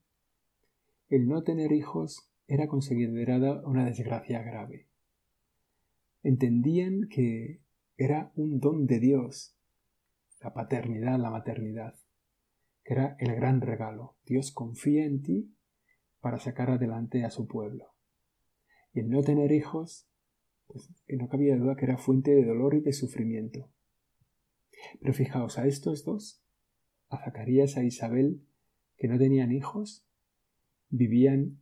El 1.09 1.27
no 1.27 1.43
tener 1.43 1.71
hijos 1.71 2.29
era 2.47 2.67
considerada 2.67 3.61
una 3.65 3.85
desgracia 3.85 4.41
grave. 4.41 4.87
Entendían 6.23 7.07
que 7.09 7.61
era 7.97 8.31
un 8.35 8.59
don 8.59 8.87
de 8.87 8.99
Dios, 8.99 9.55
la 10.41 10.53
paternidad, 10.53 11.19
la 11.19 11.29
maternidad, 11.29 11.95
era 12.89 13.15
el 13.19 13.35
gran 13.35 13.61
regalo. 13.61 14.15
Dios 14.25 14.51
confía 14.51 15.05
en 15.05 15.21
ti 15.21 15.53
para 16.21 16.39
sacar 16.39 16.71
adelante 16.71 17.23
a 17.23 17.29
su 17.29 17.47
pueblo. 17.47 17.93
Y 18.93 19.01
el 19.01 19.11
no 19.11 19.21
tener 19.21 19.51
hijos, 19.51 20.09
pues 20.65 20.89
no 21.07 21.29
cabía 21.29 21.55
duda 21.55 21.75
que 21.75 21.85
era 21.85 21.99
fuente 21.99 22.31
de 22.31 22.43
dolor 22.43 22.73
y 22.73 22.81
de 22.81 22.93
sufrimiento. 22.93 23.69
Pero 24.99 25.13
fijaos, 25.13 25.59
a 25.59 25.67
estos 25.67 26.03
dos, 26.03 26.41
a 27.09 27.23
Zacarías, 27.23 27.77
a 27.77 27.83
Isabel, 27.83 28.41
que 28.97 29.07
no 29.07 29.19
tenían 29.19 29.51
hijos, 29.51 30.03
vivían 30.89 31.59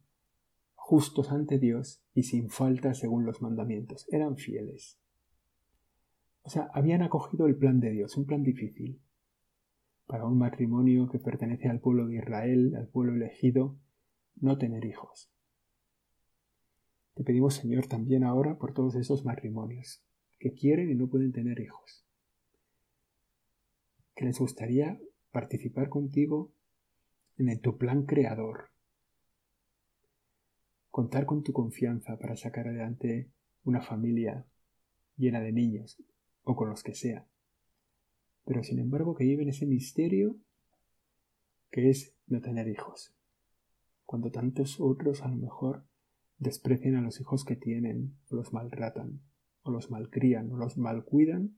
justos 0.76 1.30
ante 1.34 1.60
Dios 1.60 2.02
y 2.14 2.24
sin 2.24 2.50
falta 2.50 2.94
según 2.94 3.26
los 3.26 3.42
mandamientos. 3.42 4.08
Eran 4.14 4.38
fieles. 4.38 4.98
O 6.44 6.50
sea, 6.50 6.70
habían 6.74 7.02
acogido 7.02 7.48
el 7.48 7.58
plan 7.58 7.82
de 7.82 7.92
Dios, 7.92 8.16
un 8.16 8.26
plan 8.26 8.44
difícil. 8.44 9.02
Para 10.08 10.26
un 10.26 10.38
matrimonio 10.38 11.10
que 11.10 11.20
pertenece 11.20 11.70
al 11.70 11.80
pueblo 11.80 12.08
de 12.08 12.16
Israel, 12.18 12.76
al 12.76 12.88
pueblo 12.88 13.14
elegido, 13.14 13.78
no 14.36 14.58
tener 14.58 14.86
hijos. 14.86 15.30
Te 17.14 17.24
pedimos, 17.24 17.56
Señor, 17.56 17.88
también 17.88 18.24
ahora 18.24 18.58
por 18.58 18.74
todos 18.74 18.96
esos 18.96 19.26
matrimonios 19.26 20.02
que 20.40 20.54
quieren 20.54 20.90
y 20.90 20.96
no 20.96 21.08
pueden 21.08 21.32
tener 21.32 21.60
hijos 21.60 22.08
que 24.18 24.26
les 24.26 24.40
gustaría 24.40 25.00
participar 25.32 25.90
contigo 25.90 26.52
en 27.38 27.62
tu 27.62 27.78
plan 27.78 28.08
creador. 28.08 28.72
Contar 30.90 31.28
con 31.28 31.44
tu 31.44 31.54
confianza 31.54 32.18
para 32.18 32.36
sacar 32.36 32.68
adelante 32.68 33.30
una 33.64 33.80
familia 33.80 34.48
llena 35.18 35.40
de 35.40 35.52
niños 35.52 36.02
o 36.44 36.56
con 36.56 36.68
los 36.68 36.82
que 36.82 36.96
sea. 36.96 37.28
Pero 38.48 38.64
sin 38.64 38.80
embargo 38.80 39.14
que 39.14 39.26
lleven 39.26 39.50
ese 39.50 39.68
misterio 39.68 40.38
que 41.70 41.90
es 41.90 42.16
no 42.26 42.42
tener 42.42 42.68
hijos. 42.68 43.14
Cuando 44.06 44.32
tantos 44.32 44.80
otros 44.80 45.22
a 45.22 45.28
lo 45.28 45.36
mejor 45.36 45.86
desprecian 46.40 46.96
a 46.96 47.02
los 47.02 47.20
hijos 47.20 47.44
que 47.44 47.58
tienen, 47.58 48.18
o 48.32 48.36
los 48.36 48.54
maltratan, 48.54 49.22
o 49.64 49.72
los 49.72 49.92
malcrían, 49.92 50.52
o 50.52 50.58
los 50.58 50.78
malcuidan 50.78 51.58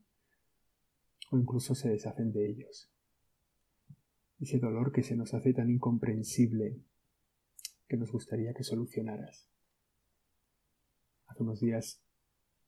o 1.30 1.38
incluso 1.38 1.74
se 1.74 1.88
deshacen 1.88 2.32
de 2.32 2.48
ellos. 2.48 2.90
Ese 4.40 4.58
dolor 4.58 4.92
que 4.92 5.02
se 5.02 5.16
nos 5.16 5.32
hace 5.34 5.52
tan 5.52 5.70
incomprensible 5.70 6.80
que 7.88 7.96
nos 7.96 8.10
gustaría 8.10 8.52
que 8.52 8.64
solucionaras. 8.64 9.48
Hace 11.26 11.42
unos 11.42 11.60
días 11.60 12.02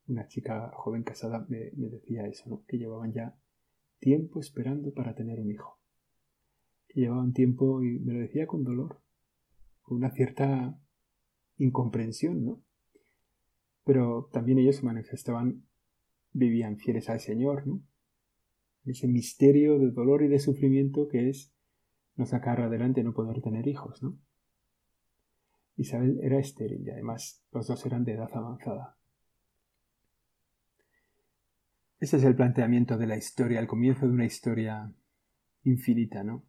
una 0.07 0.27
chica 0.29 0.71
joven 0.75 1.03
casada 1.03 1.47
me, 1.49 1.71
decía 1.75 2.27
eso, 2.27 2.49
¿no? 2.49 2.65
que 2.67 2.77
llevaban 2.79 3.13
ya 3.13 3.37
tiempo 4.03 4.41
esperando 4.41 4.93
para 4.93 5.15
tener 5.15 5.41
un 5.41 5.51
hijo. 5.51 5.79
Que 6.89 7.01
llevaban 7.03 7.33
tiempo 7.33 7.83
y 7.83 8.01
me 8.01 8.13
lo 8.13 8.19
decía 8.19 8.47
con 8.47 8.65
dolor, 8.65 9.01
con 9.81 9.97
una 9.97 10.11
cierta 10.11 10.77
incomprensión, 11.57 12.45
¿no? 12.45 12.63
Pero 13.85 14.29
también 14.33 14.59
ellos 14.59 14.77
se 14.77 14.85
manifestaban, 14.85 15.63
vivían 16.33 16.79
fieles 16.79 17.09
al 17.09 17.21
Señor, 17.21 17.67
¿no? 17.67 17.81
ese 18.85 19.07
misterio 19.07 19.79
de 19.79 19.93
dolor 19.93 20.25
y 20.25 20.29
de 20.29 20.41
sufrimiento 20.41 21.07
que 21.07 21.29
es 21.29 21.55
no 22.17 22.27
sacar 22.27 22.61
adelante, 22.61 23.05
no 23.05 23.15
poder 23.15 23.41
tener 23.41 23.69
hijos, 23.69 24.03
¿no? 24.03 24.19
Isabel 25.77 26.19
era 26.21 26.41
estéril 26.41 26.85
y 26.85 26.91
además 26.91 27.45
los 27.53 27.69
dos 27.69 27.87
eran 27.87 28.05
de 28.05 28.15
edad 28.15 28.29
avanzada. 28.35 28.99
Ese 32.03 32.17
es 32.17 32.25
el 32.25 32.35
planteamiento 32.35 32.99
de 32.99 33.07
la 33.07 33.17
historia, 33.17 33.61
el 33.61 33.69
comienzo 33.69 34.09
de 34.09 34.13
una 34.13 34.25
historia 34.25 34.93
infinita, 35.63 36.25
¿no? 36.25 36.45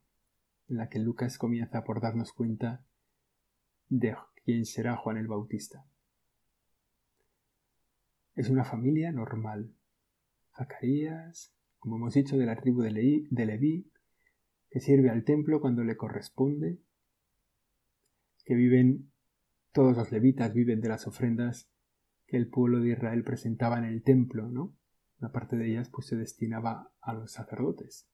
En 0.68 0.78
la 0.78 0.90
que 0.90 0.98
Lucas 0.98 1.38
comienza 1.38 1.84
por 1.84 2.02
darnos 2.02 2.34
cuenta 2.34 2.84
de 3.88 4.16
quién 4.44 4.66
será 4.66 4.96
Juan 4.96 5.18
el 5.18 5.28
Bautista. 5.28 5.86
Es 8.34 8.50
una 8.50 8.64
familia 8.64 9.12
normal. 9.12 9.72
Zacarías, 10.58 11.54
como 11.78 11.98
hemos 11.98 12.16
dicho, 12.16 12.36
de 12.36 12.48
la 12.48 12.56
tribu 12.56 12.82
de, 12.82 12.90
Leví, 12.90 13.92
que 14.72 14.80
sirve 14.80 15.12
al 15.12 15.24
templo 15.24 15.62
cuando 15.62 15.84
le 15.84 15.96
corresponde. 15.96 16.80
que 18.44 18.56
viven, 18.56 19.12
todos 19.72 19.96
los 19.96 20.12
levitas 20.12 20.52
viven 20.52 20.82
de 20.82 20.90
las 20.90 21.06
ofrendas 21.06 21.70
que 22.26 22.38
el 22.38 22.48
pueblo 22.48 22.80
de 22.80 22.94
Israel 22.94 23.24
presentaba 23.24 23.78
en 23.78 23.86
el 23.86 24.02
templo, 24.02 24.50
¿no? 24.50 24.74
Una 25.24 25.32
parte 25.32 25.56
de 25.56 25.72
ellas 25.72 25.88
pues 25.90 26.08
se 26.08 26.18
destinaba 26.18 26.92
a 27.00 27.14
los 27.14 27.32
sacerdotes. 27.32 28.10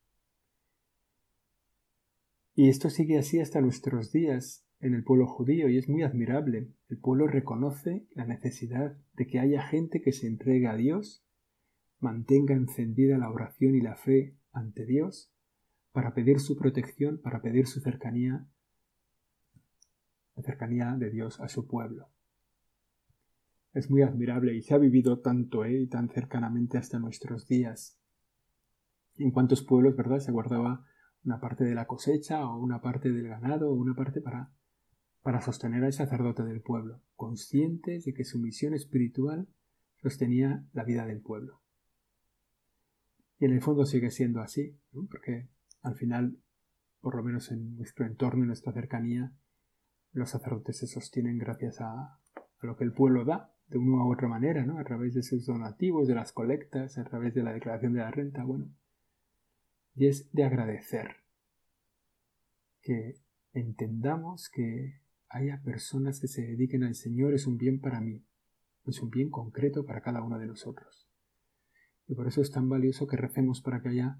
Y 2.54 2.70
esto 2.70 2.92
sigue 2.92 3.18
así 3.18 3.39
hasta 3.39 3.62
nuestros 3.62 4.12
días 4.12 4.63
en 4.80 4.94
el 4.94 5.04
pueblo 5.04 5.25
judío 5.25 5.70
y 5.70 5.80
es 5.80 5.89
muy 5.89 6.04
admirable. 6.04 6.72
El 6.88 7.00
pueblo 7.00 7.25
reconoce 7.25 8.06
la 8.12 8.28
necesidad 8.28 8.96
de 9.13 9.25
que 9.25 9.39
haya 9.39 9.63
gente 9.63 10.04
que 10.04 10.12
se 10.12 10.28
entregue 10.28 10.68
a 10.68 10.75
Dios, 10.75 11.25
mantenga 12.00 12.54
encendida 12.54 13.18
la 13.18 13.32
oración 13.32 13.74
y 13.74 13.82
la 13.82 13.96
fe 13.96 14.38
ante 14.51 14.86
Dios 14.86 15.34
para 15.92 16.13
pedir 16.13 16.39
su 16.39 16.60
protección, 16.60 17.20
para 17.24 17.42
pedir 17.42 17.66
su 17.66 17.80
cercanía, 17.80 18.46
la 20.36 20.44
cercanía 20.44 20.96
de 20.96 21.10
Dios 21.10 21.39
a 21.39 21.50
su 21.50 21.66
pueblo. 21.66 22.08
Es 23.74 23.90
muy 23.92 24.02
admirable 24.02 24.56
y 24.56 24.62
se 24.62 24.74
ha 24.74 24.78
vivido 24.78 25.20
tanto 25.20 25.64
¿eh? 25.64 25.82
y 25.82 25.88
tan 25.88 26.10
cercanamente 26.10 26.78
hasta 26.78 27.00
nuestros 27.00 27.48
días. 27.48 28.00
En 29.18 29.32
cuantos 29.32 29.64
pueblos, 29.64 29.96
¿verdad? 29.96 30.20
Se 30.20 30.32
guardaba 30.32 30.86
una 31.24 31.40
parte 31.40 31.64
de 31.64 31.76
la 31.76 31.86
cosecha 31.86 32.48
o 32.48 32.58
una 32.58 32.82
parte 32.82 33.12
del 33.12 33.28
ganado 33.28 33.70
o 33.70 33.74
una 33.74 33.94
parte 33.94 34.22
para, 34.22 34.52
para 35.22 35.42
sostener 35.42 35.84
al 35.84 35.94
sacerdote 35.94 36.44
del 36.44 36.62
pueblo, 36.62 37.02
conscientes 37.16 38.06
de 38.06 38.14
que 38.14 38.24
su 38.24 38.40
misión 38.40 38.74
espiritual 38.74 39.48
sostenía 40.02 40.66
la 40.74 40.84
vida 40.84 41.06
del 41.06 41.22
pueblo. 41.22 41.62
Y 43.40 43.46
en 43.46 43.52
el 43.52 43.62
fondo 43.62 43.86
sigue 43.86 44.12
siendo 44.12 44.42
así, 44.42 44.78
porque 45.12 45.48
al 45.82 45.96
final, 45.96 46.38
por 47.02 47.16
lo 47.16 47.24
menos 47.24 47.52
en 47.52 47.78
nuestro 47.78 48.06
entorno, 48.06 48.44
en 48.44 48.48
nuestra 48.48 48.74
cercanía, 48.74 49.32
los 50.12 50.32
sacerdotes 50.32 50.78
se 50.78 50.88
sostienen 50.88 51.38
gracias 51.38 51.80
a, 51.82 52.18
a 52.36 52.66
lo 52.66 52.76
que 52.76 52.84
el 52.84 52.94
pueblo 52.94 53.26
da, 53.26 53.54
de 53.70 53.78
una 53.78 54.04
u 54.04 54.12
otra 54.12 54.28
manera, 54.28 54.66
¿no? 54.66 54.80
A 54.80 54.84
través 54.84 55.14
de 55.14 55.24
sus 55.24 55.46
donativos, 55.46 56.08
de 56.08 56.16
las 56.16 56.32
colectas, 56.32 56.98
a 56.98 57.04
través 57.04 57.34
de 57.34 57.44
la 57.44 57.54
declaración 57.54 57.94
de 57.94 58.00
la 58.00 58.12
renta, 58.12 58.44
bueno. 58.44 58.70
Y 59.96 60.08
es 60.08 60.32
de 60.32 60.44
agradecer 60.44 61.18
que 62.82 63.16
entendamos 63.54 64.50
que 64.50 65.02
haya 65.30 65.62
personas 65.64 66.20
que 66.20 66.28
se 66.28 66.42
dediquen 66.42 66.84
al 66.84 66.96
Señor 66.96 67.34
es 67.34 67.46
un 67.46 67.58
bien 67.58 67.80
para 67.80 68.02
mí, 68.02 68.26
es 68.86 69.02
un 69.02 69.10
bien 69.10 69.30
concreto 69.30 69.86
para 69.86 70.02
cada 70.02 70.24
uno 70.24 70.40
de 70.40 70.48
nosotros. 70.48 71.08
Y 72.08 72.16
por 72.16 72.28
eso 72.28 72.42
es 72.42 72.52
tan 72.52 72.68
valioso 72.70 73.06
que 73.06 73.18
recemos 73.18 73.62
para 73.62 73.82
que 73.82 73.90
haya 73.90 74.20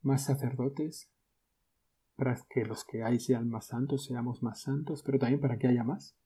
más 0.00 0.24
sacerdotes, 0.24 1.10
para 2.16 2.38
que 2.48 2.64
los 2.64 2.84
que 2.84 3.02
hay 3.02 3.20
sean 3.20 3.50
más 3.50 3.66
santos, 3.66 4.06
seamos 4.06 4.42
más 4.42 4.62
santos, 4.62 5.02
pero 5.02 5.18
también 5.18 5.40
para 5.40 5.58
que 5.58 5.68
haya 5.68 5.84
más. 5.84 6.16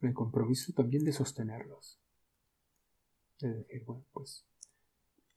El 0.00 0.14
compromiso 0.14 0.72
también 0.72 1.04
de 1.04 1.12
sostenerlos. 1.12 2.00
De 3.40 3.54
decir, 3.54 3.84
bueno, 3.84 4.04
pues, 4.12 4.44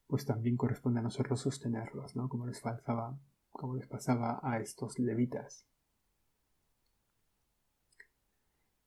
pues 0.07 0.25
también 0.25 0.57
corresponde 0.57 0.99
a 0.99 1.03
nosotros 1.03 1.41
sostenerlos, 1.41 2.15
¿no? 2.15 2.29
Como 2.29 2.47
les 2.47 2.59
faltaba, 2.59 3.17
como 3.51 3.75
les 3.75 3.87
pasaba 3.87 4.39
a 4.43 4.59
estos 4.59 4.99
levitas. 4.99 5.65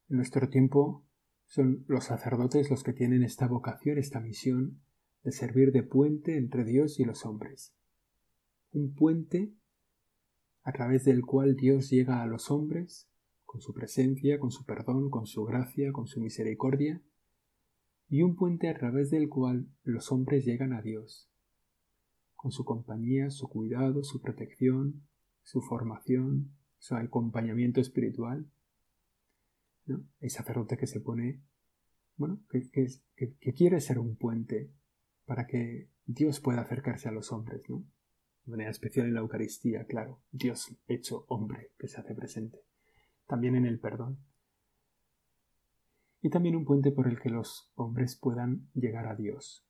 En 0.09 0.17
nuestro 0.17 0.49
tiempo 0.49 1.05
son 1.47 1.85
los 1.89 2.05
sacerdotes 2.05 2.71
los 2.71 2.83
que 2.83 2.93
tienen 2.93 3.23
esta 3.23 3.47
vocación, 3.47 3.99
esta 3.99 4.21
misión 4.21 4.81
de 5.23 5.33
servir 5.33 5.73
de 5.73 5.83
puente 5.83 6.37
entre 6.37 6.65
Dios 6.65 7.01
y 7.01 7.05
los 7.05 7.25
hombres 7.25 7.75
un 8.75 8.93
puente 8.93 9.53
a 10.63 10.73
través 10.73 11.05
del 11.05 11.25
cual 11.25 11.57
Dios 11.57 11.91
llega 11.91 12.23
a 12.23 12.27
los 12.27 12.51
hombres 12.51 13.09
con 13.55 13.61
su 13.61 13.73
presencia, 13.73 14.41
con 14.41 14.51
su 14.51 14.65
perdón, 14.65 15.11
con 15.11 15.27
su 15.27 15.45
gracia, 15.45 15.93
con 15.93 16.09
su 16.09 16.21
misericordia, 16.21 17.01
y 18.09 18.23
un 18.23 18.35
puente 18.35 18.69
a 18.69 18.75
través 18.75 19.11
del 19.11 19.29
cual 19.29 19.69
los 19.85 20.11
hombres 20.11 20.45
llegan 20.45 20.73
a 20.73 20.83
Dios, 20.83 21.31
con 22.35 22.51
su 22.51 22.65
compañía, 22.65 23.31
su 23.31 23.49
cuidado, 23.49 24.03
su 24.03 24.21
protección, 24.21 25.07
su 25.45 25.61
formación, 25.61 26.51
su 26.79 26.97
acompañamiento 26.97 27.81
espiritual. 27.81 28.51
¿no? 29.87 30.05
El 30.19 30.31
sacerdote 30.31 30.77
que 30.77 30.89
se 30.89 30.99
pone, 30.99 31.41
bueno, 32.17 32.41
que, 32.51 32.69
que 33.15 33.53
quiere 33.55 33.81
ser 33.81 34.01
un 34.01 34.17
puente 34.17 34.73
para 35.27 35.47
que 35.47 35.91
Dios 36.07 36.41
pueda 36.41 36.63
acercarse 36.63 37.09
a 37.09 37.13
los 37.13 37.31
hombres, 37.31 37.63
¿no? 37.69 37.85
de 38.47 38.51
manera 38.51 38.73
especial 38.73 39.07
en 39.07 39.15
la 39.15 39.21
Eucaristía, 39.21 39.87
claro, 39.87 40.21
Dios 40.33 40.77
hecho 40.89 41.25
hombre 41.29 41.71
que 41.79 41.87
se 41.87 42.01
hace 42.01 42.17
presente, 42.17 42.59
también 43.27 43.57
en 43.57 43.67
el 43.67 43.79
perdón. 43.79 44.19
Y 46.21 46.31
también 46.31 46.57
un 46.57 46.65
puente 46.65 46.91
por 46.91 47.07
el 47.09 47.21
que 47.21 47.29
los 47.29 47.71
hombres 47.75 48.17
puedan 48.17 48.69
llegar 48.75 49.07
a 49.07 49.15
Dios. 49.15 49.67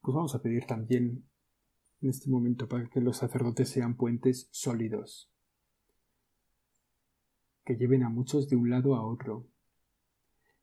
Pues 0.00 0.14
vamos 0.14 0.34
a 0.34 0.42
pedir 0.42 0.66
también 0.66 1.24
en 2.02 2.10
este 2.10 2.28
momento 2.28 2.68
para 2.68 2.86
que 2.88 3.00
los 3.00 3.16
sacerdotes 3.16 3.70
sean 3.70 3.96
puentes 3.96 4.48
sólidos, 4.50 5.32
que 7.64 7.76
lleven 7.76 8.02
a 8.02 8.10
muchos 8.10 8.48
de 8.48 8.56
un 8.56 8.68
lado 8.68 8.94
a 8.94 9.06
otro, 9.06 9.46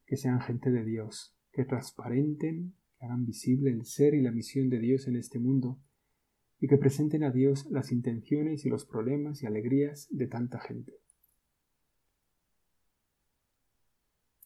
que 0.06 0.16
sean 0.16 0.42
gente 0.42 0.70
de 0.70 0.86
Dios, 0.86 1.36
que 1.52 1.66
transparenten 1.66 2.76
hagan 3.02 3.26
visible 3.26 3.72
el 3.72 3.86
ser 3.86 4.14
y 4.14 4.22
la 4.22 4.32
misión 4.32 4.70
de 4.70 4.80
Dios 4.80 5.08
en 5.08 5.16
este 5.16 5.40
mundo 5.40 5.80
y 6.62 6.68
que 6.68 6.78
presenten 6.78 7.24
a 7.24 7.32
Dios 7.32 7.66
las 7.72 7.92
intenciones 7.92 8.66
y 8.66 8.70
los 8.70 8.86
problemas 8.86 9.42
y 9.42 9.48
alegrías 9.48 10.08
de 10.12 10.28
tanta 10.28 10.60
gente. 10.60 10.94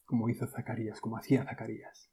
Como 0.05 0.29
hizo 0.29 0.47
Zacarías, 0.47 1.01
como 1.01 1.17
hacía 1.17 1.43
Zacarías. 1.43 2.09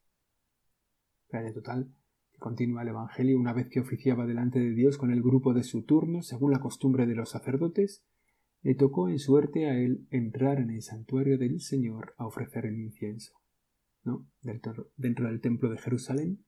de 1.31 1.53
total 1.53 1.95
que 2.33 2.39
continúa 2.41 2.83
el 2.83 2.89
Evangelio 2.89 3.39
una 3.39 3.53
vez 3.53 3.69
que 3.69 3.79
oficiaba 3.79 4.27
delante 4.27 4.59
de 4.59 4.75
Dios 4.75 4.99
con 4.99 5.13
el 5.13 5.23
grupo 5.23 5.55
de 5.55 5.63
su 5.63 5.85
turno, 5.85 6.23
según 6.23 6.51
la 6.51 6.59
costumbre 6.59 7.07
de 7.07 7.15
los 7.15 7.31
sacerdotes, 7.31 8.05
le 8.63 8.75
tocó 8.75 9.09
en 9.09 9.21
suerte 9.21 9.67
a 9.67 9.79
él 9.79 10.09
entrar 10.11 10.59
en 10.59 10.71
el 10.71 10.83
santuario 10.83 11.39
del 11.39 11.61
Señor 11.61 12.15
a 12.19 12.27
ofrecer 12.27 12.67
el 12.67 12.81
incienso. 12.81 13.35
Dentro, 14.41 14.91
dentro 14.97 15.29
del 15.29 15.41
templo 15.41 15.71
de 15.71 15.79
Jerusalén 15.79 16.45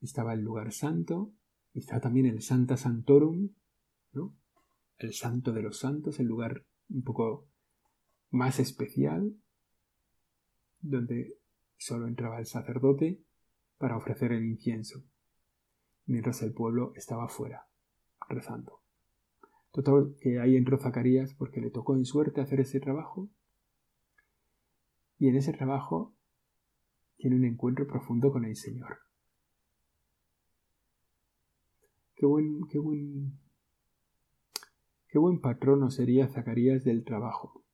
estaba 0.00 0.32
el 0.32 0.40
lugar 0.40 0.72
santo, 0.72 1.34
y 1.78 1.80
está 1.80 2.00
también 2.00 2.26
el 2.26 2.42
Santa 2.42 2.76
Santorum, 2.76 3.50
¿no? 4.12 4.34
el 4.98 5.14
santo 5.14 5.52
de 5.52 5.62
los 5.62 5.78
santos, 5.78 6.18
el 6.18 6.26
lugar 6.26 6.64
un 6.88 7.04
poco 7.04 7.46
más 8.30 8.58
especial, 8.58 9.36
donde 10.80 11.38
solo 11.76 12.08
entraba 12.08 12.40
el 12.40 12.46
sacerdote 12.46 13.22
para 13.78 13.96
ofrecer 13.96 14.32
el 14.32 14.44
incienso, 14.44 15.04
mientras 16.06 16.42
el 16.42 16.52
pueblo 16.52 16.92
estaba 16.96 17.28
fuera, 17.28 17.68
rezando. 18.28 18.82
Total, 19.70 20.16
que 20.20 20.40
ahí 20.40 20.56
entró 20.56 20.78
Zacarías 20.78 21.32
porque 21.34 21.60
le 21.60 21.70
tocó 21.70 21.94
en 21.94 22.04
suerte 22.04 22.40
hacer 22.40 22.58
ese 22.58 22.80
trabajo 22.80 23.30
y 25.16 25.28
en 25.28 25.36
ese 25.36 25.52
trabajo 25.52 26.12
tiene 27.18 27.36
un 27.36 27.44
encuentro 27.44 27.86
profundo 27.86 28.32
con 28.32 28.44
el 28.44 28.56
Señor. 28.56 28.98
Qué 32.18 32.26
buen, 32.26 32.66
qué 32.66 32.80
buen, 32.80 33.38
qué 35.06 35.20
buen 35.20 35.40
patrono 35.40 35.88
sería 35.88 36.26
Zacarías 36.26 36.82
del 36.82 37.04
trabajo. 37.04 37.64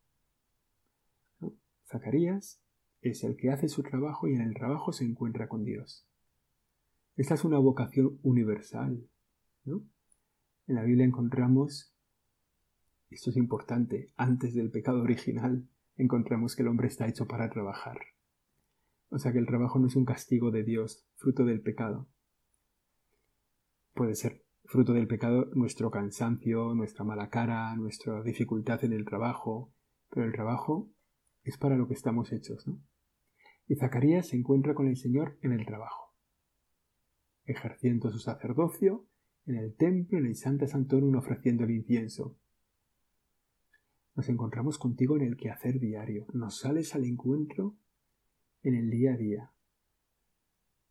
Zacarías 1.87 2.61
es 3.01 3.25
el 3.25 3.39
que 3.39 3.51
hace 3.51 3.69
su 3.69 3.83
trabajo 3.83 4.29
y 4.29 4.35
en 4.35 4.43
el 4.43 4.53
trabajo 4.53 4.93
se 4.93 5.07
encuentra 5.07 5.49
con 5.49 5.65
Dios. 5.65 6.07
Esta 7.17 7.33
es 7.33 7.45
una 7.47 7.59
vocación 7.59 8.19
universal. 8.23 9.09
En 9.65 10.75
la 10.75 10.83
Biblia 10.83 11.07
encontramos, 11.07 11.97
esto 13.09 13.31
es 13.31 13.39
importante, 13.39 14.13
antes 14.15 14.53
del 14.55 14.71
pecado 14.71 15.01
original, 15.01 15.67
encontramos 15.97 16.55
que 16.55 16.61
el 16.61 16.69
hombre 16.69 16.89
está 16.89 17.09
hecho 17.09 17.27
para 17.27 17.49
trabajar. 17.49 17.99
O 19.09 19.19
sea 19.19 19.33
que 19.33 19.39
el 19.39 19.47
trabajo 19.47 19.79
no 19.79 19.87
es 19.87 19.97
un 19.97 20.05
castigo 20.05 20.51
de 20.51 20.65
Dios, 20.65 21.09
fruto 21.15 21.47
del 21.47 21.63
pecado. 21.63 22.11
Puede 23.95 24.15
ser 24.15 24.45
fruto 24.65 24.93
del 24.93 25.07
pecado 25.07 25.47
nuestro 25.55 25.91
cansancio, 25.91 26.75
nuestra 26.75 27.05
mala 27.05 27.31
cara, 27.31 27.75
nuestra 27.77 28.23
dificultad 28.23 28.85
en 28.85 28.93
el 28.93 29.05
trabajo, 29.05 29.73
pero 30.11 30.27
el 30.27 30.33
trabajo 30.33 30.91
es 31.43 31.57
para 31.57 31.77
lo 31.77 31.89
que 31.89 31.95
estamos 31.95 32.33
hechos, 32.33 32.67
¿no? 32.67 32.81
Y 33.67 33.77
Zacarías 33.77 34.29
se 34.29 34.37
encuentra 34.37 34.75
con 34.75 34.89
el 34.89 34.97
Señor 34.97 35.39
en 35.41 35.53
el 35.53 35.65
trabajo, 35.65 36.15
ejerciendo 37.45 38.11
su 38.11 38.19
sacerdocio 38.19 39.07
en 39.47 39.57
el 39.57 39.75
templo, 39.75 40.19
en 40.19 40.27
el 40.27 40.37
Santa 40.37 40.67
Santorum 40.67 41.15
ofreciendo 41.17 41.65
el 41.65 41.71
incienso, 41.71 42.37
nos 44.15 44.29
encontramos 44.29 44.79
contigo 44.79 45.17
en 45.17 45.23
el 45.23 45.37
quehacer 45.37 45.81
diario. 45.81 46.27
Nos 46.33 46.59
sales 46.61 46.95
al 46.95 47.05
encuentro 47.05 47.77
en 48.63 48.77
el 48.77 48.91
día 48.91 49.15
a 49.15 49.17
día. 49.17 49.53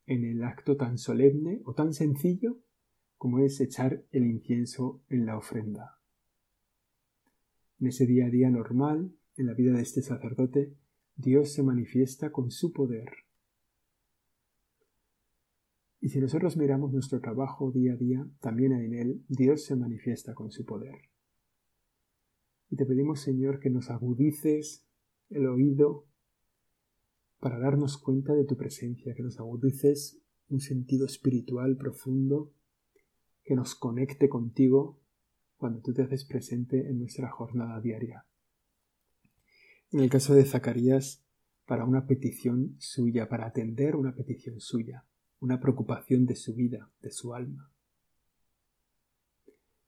En 0.05 0.25
el 0.25 0.43
acto 0.43 0.75
tan 0.75 0.97
solemne 0.97 1.61
o 1.63 1.73
tan 1.73 1.93
sencillo 1.93 2.59
como 3.23 3.39
es 3.39 3.61
echar 3.61 4.03
el 4.11 4.25
incienso 4.25 5.01
en 5.07 5.25
la 5.25 5.37
ofrenda. 5.37 5.97
En 7.79 7.87
ese 7.87 8.05
día 8.05 8.25
a 8.25 8.29
día 8.29 8.49
normal, 8.49 9.15
en 9.37 9.47
la 9.47 9.53
vida 9.53 9.71
de 9.71 9.81
este 9.81 10.01
sacerdote, 10.01 10.73
Dios 11.15 11.53
se 11.53 11.63
manifiesta 11.63 12.33
con 12.33 12.51
su 12.51 12.73
poder. 12.73 13.07
Y 16.01 16.09
si 16.09 16.19
nosotros 16.19 16.57
miramos 16.57 16.91
nuestro 16.91 17.21
trabajo 17.21 17.71
día 17.71 17.93
a 17.93 17.95
día, 17.95 18.27
también 18.41 18.73
en 18.73 18.93
él 18.93 19.23
Dios 19.29 19.63
se 19.63 19.77
manifiesta 19.77 20.33
con 20.33 20.51
su 20.51 20.65
poder. 20.65 20.95
Y 22.71 22.75
te 22.75 22.85
pedimos, 22.85 23.21
Señor, 23.21 23.61
que 23.61 23.69
nos 23.69 23.89
agudices 23.89 24.85
el 25.29 25.47
oído 25.47 26.07
para 27.39 27.57
darnos 27.57 27.97
cuenta 27.97 28.33
de 28.33 28.43
tu 28.43 28.57
presencia, 28.57 29.15
que 29.15 29.23
nos 29.23 29.39
agudices 29.39 30.19
un 30.49 30.59
sentido 30.59 31.05
espiritual 31.05 31.77
profundo 31.77 32.51
que 33.43 33.55
nos 33.55 33.75
conecte 33.75 34.29
contigo 34.29 34.99
cuando 35.57 35.81
tú 35.81 35.93
te 35.93 36.03
haces 36.03 36.25
presente 36.25 36.87
en 36.89 36.99
nuestra 36.99 37.29
jornada 37.29 37.79
diaria. 37.79 38.25
En 39.91 39.99
el 39.99 40.09
caso 40.09 40.33
de 40.33 40.45
Zacarías, 40.45 41.23
para 41.65 41.85
una 41.85 42.05
petición 42.07 42.75
suya, 42.79 43.29
para 43.29 43.45
atender 43.45 43.95
una 43.95 44.15
petición 44.15 44.59
suya, 44.59 45.05
una 45.39 45.59
preocupación 45.59 46.25
de 46.25 46.35
su 46.35 46.53
vida, 46.53 46.89
de 47.01 47.11
su 47.11 47.33
alma. 47.33 47.71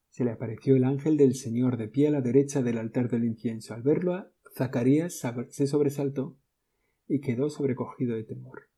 Se 0.10 0.24
le 0.24 0.32
apareció 0.32 0.76
el 0.76 0.86
ángel 0.86 1.18
del 1.18 1.36
Señor 1.36 1.76
de 1.76 1.89
pie 1.89 2.08
a 2.08 2.12
la 2.12 2.22
derecha 2.22 2.62
del 2.62 2.78
altar 2.78 3.10
del 3.10 3.26
incienso. 3.26 3.74
Al 3.74 3.82
verlo, 3.82 4.32
Zacarías 4.56 5.22
se 5.50 5.68
sobresaltó 5.68 6.38
y 7.08 7.20
quedó 7.20 7.50
sobrecogido 7.50 8.15
de 8.15 8.24
temor. 8.24 8.70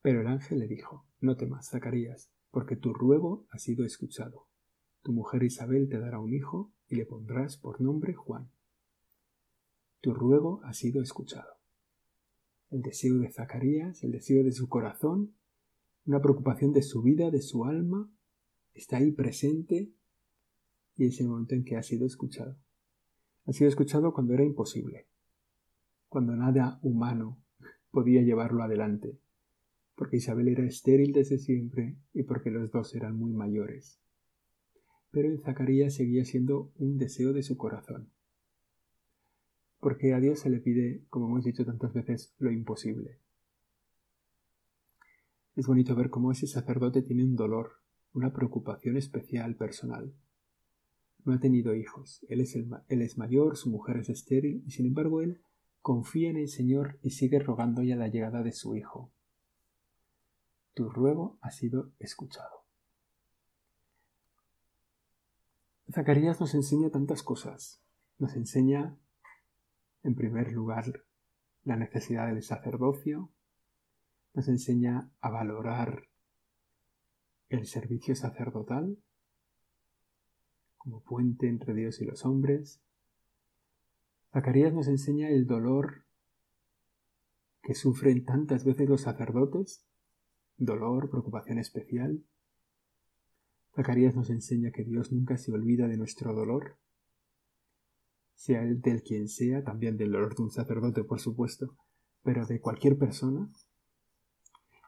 Pero 0.00 0.20
el 0.20 0.28
ángel 0.28 0.60
le 0.60 0.68
dijo, 0.68 1.04
No 1.20 1.36
temas, 1.36 1.70
Zacarías, 1.70 2.30
porque 2.52 2.76
tu 2.76 2.92
ruego 2.92 3.46
ha 3.50 3.58
sido 3.58 3.84
escuchado. 3.84 4.46
Tu 5.02 5.10
mujer 5.10 5.42
Isabel 5.42 5.88
te 5.88 5.98
dará 5.98 6.20
un 6.20 6.32
hijo 6.32 6.70
y 6.86 6.96
le 6.96 7.06
pondrás 7.06 7.56
por 7.56 7.80
nombre 7.80 8.14
Juan. 8.14 8.50
Tu 10.02 10.14
ruego 10.14 10.60
ha 10.62 10.74
sido 10.74 11.02
escuchado. 11.02 11.54
El 12.70 12.82
deseo 12.82 13.18
de 13.18 13.32
Zacarías, 13.32 14.04
el 14.04 14.12
deseo 14.12 14.44
de 14.44 14.52
su 14.52 14.68
corazón, 14.68 15.34
una 16.04 16.20
preocupación 16.20 16.72
de 16.72 16.82
su 16.82 17.02
vida, 17.02 17.30
de 17.30 17.40
su 17.40 17.64
alma, 17.64 18.10
está 18.74 18.98
ahí 18.98 19.12
presente 19.12 19.90
y 20.96 21.06
es 21.06 21.20
el 21.20 21.28
momento 21.28 21.54
en 21.54 21.64
que 21.64 21.76
ha 21.76 21.82
sido 21.82 22.06
escuchado. 22.06 22.56
Ha 23.46 23.52
sido 23.52 23.68
escuchado 23.68 24.12
cuando 24.12 24.34
era 24.34 24.44
imposible, 24.44 25.06
cuando 26.08 26.36
nada 26.36 26.78
humano 26.82 27.38
podía 27.90 28.22
llevarlo 28.22 28.62
adelante, 28.62 29.18
porque 29.94 30.16
Isabel 30.16 30.48
era 30.48 30.64
estéril 30.64 31.12
desde 31.12 31.38
siempre 31.38 31.96
y 32.12 32.22
porque 32.22 32.50
los 32.50 32.70
dos 32.70 32.94
eran 32.94 33.16
muy 33.16 33.32
mayores. 33.32 34.00
Pero 35.10 35.28
en 35.28 35.40
Zacarías 35.40 35.94
seguía 35.94 36.24
siendo 36.24 36.72
un 36.76 36.98
deseo 36.98 37.32
de 37.32 37.42
su 37.42 37.56
corazón. 37.56 38.10
Porque 39.80 40.14
a 40.14 40.20
Dios 40.20 40.40
se 40.40 40.50
le 40.50 40.60
pide, 40.60 41.04
como 41.10 41.26
hemos 41.26 41.44
dicho 41.44 41.64
tantas 41.64 41.92
veces, 41.92 42.34
lo 42.38 42.50
imposible. 42.50 43.18
Es 45.54 45.66
bonito 45.66 45.94
ver 45.94 46.08
cómo 46.08 46.32
ese 46.32 46.46
sacerdote 46.46 47.02
tiene 47.02 47.24
un 47.24 47.36
dolor, 47.36 47.72
una 48.14 48.32
preocupación 48.32 48.96
especial 48.96 49.56
personal. 49.56 50.14
No 51.24 51.34
ha 51.34 51.40
tenido 51.40 51.74
hijos, 51.74 52.24
él 52.28 52.40
es, 52.40 52.56
él 52.56 53.02
es 53.02 53.18
mayor, 53.18 53.56
su 53.56 53.70
mujer 53.70 53.98
es 53.98 54.08
estéril, 54.08 54.62
y 54.66 54.70
sin 54.70 54.86
embargo 54.86 55.20
él 55.20 55.42
confía 55.80 56.30
en 56.30 56.36
el 56.36 56.48
Señor 56.48 56.98
y 57.02 57.10
sigue 57.10 57.38
rogando 57.38 57.82
ya 57.82 57.96
la 57.96 58.08
llegada 58.08 58.42
de 58.42 58.52
su 58.52 58.76
hijo, 58.76 59.12
tu 60.74 60.88
ruego 60.88 61.38
ha 61.40 61.50
sido 61.50 61.92
escuchado. 61.98 62.62
Zacarías 65.92 66.40
nos 66.40 66.54
enseña 66.54 66.90
tantas 66.90 67.22
cosas. 67.22 67.82
Nos 68.18 68.34
enseña, 68.36 68.96
en 70.02 70.14
primer 70.14 70.52
lugar, 70.52 71.04
la 71.64 71.76
necesidad 71.76 72.28
del 72.28 72.42
sacerdocio, 72.42 73.30
nos 74.34 74.48
enseña 74.48 75.10
a 75.20 75.30
valorar 75.30 76.08
el 77.50 77.66
servicio 77.66 78.16
sacerdotal 78.16 78.96
como 80.78 81.02
puente 81.02 81.48
entre 81.48 81.74
Dios 81.74 82.00
y 82.00 82.06
los 82.06 82.24
hombres. 82.24 82.80
Zacarías 84.32 84.72
nos 84.72 84.88
enseña 84.88 85.28
el 85.28 85.46
dolor 85.46 86.04
que 87.62 87.74
sufren 87.74 88.24
tantas 88.24 88.64
veces 88.64 88.88
los 88.88 89.02
sacerdotes 89.02 89.86
dolor, 90.56 91.10
preocupación 91.10 91.58
especial. 91.58 92.22
Zacarías 93.74 94.14
nos 94.14 94.30
enseña 94.30 94.70
que 94.70 94.84
Dios 94.84 95.12
nunca 95.12 95.36
se 95.36 95.52
olvida 95.52 95.88
de 95.88 95.96
nuestro 95.96 96.34
dolor, 96.34 96.76
sea 98.34 98.62
el 98.62 98.80
del 98.80 99.02
quien 99.02 99.28
sea, 99.28 99.62
también 99.64 99.96
del 99.96 100.12
dolor 100.12 100.34
de 100.36 100.42
un 100.42 100.50
sacerdote, 100.50 101.04
por 101.04 101.20
supuesto, 101.20 101.76
pero 102.22 102.46
de 102.46 102.60
cualquier 102.60 102.98
persona. 102.98 103.48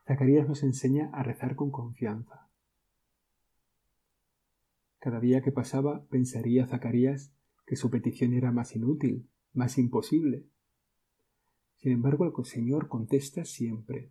Zacarías 0.06 0.48
nos 0.48 0.62
enseña 0.62 1.10
a 1.12 1.22
rezar 1.22 1.56
con 1.56 1.70
confianza. 1.70 2.48
Cada 4.98 5.20
día 5.20 5.42
que 5.42 5.52
pasaba 5.52 6.04
pensaría 6.06 6.66
Zacarías 6.66 7.32
que 7.66 7.76
su 7.76 7.90
petición 7.90 8.34
era 8.34 8.52
más 8.52 8.74
inútil, 8.76 9.28
más 9.52 9.78
imposible. 9.78 10.46
Sin 11.76 11.92
embargo, 11.92 12.24
el 12.26 12.44
Señor 12.44 12.88
contesta 12.88 13.44
siempre, 13.44 14.10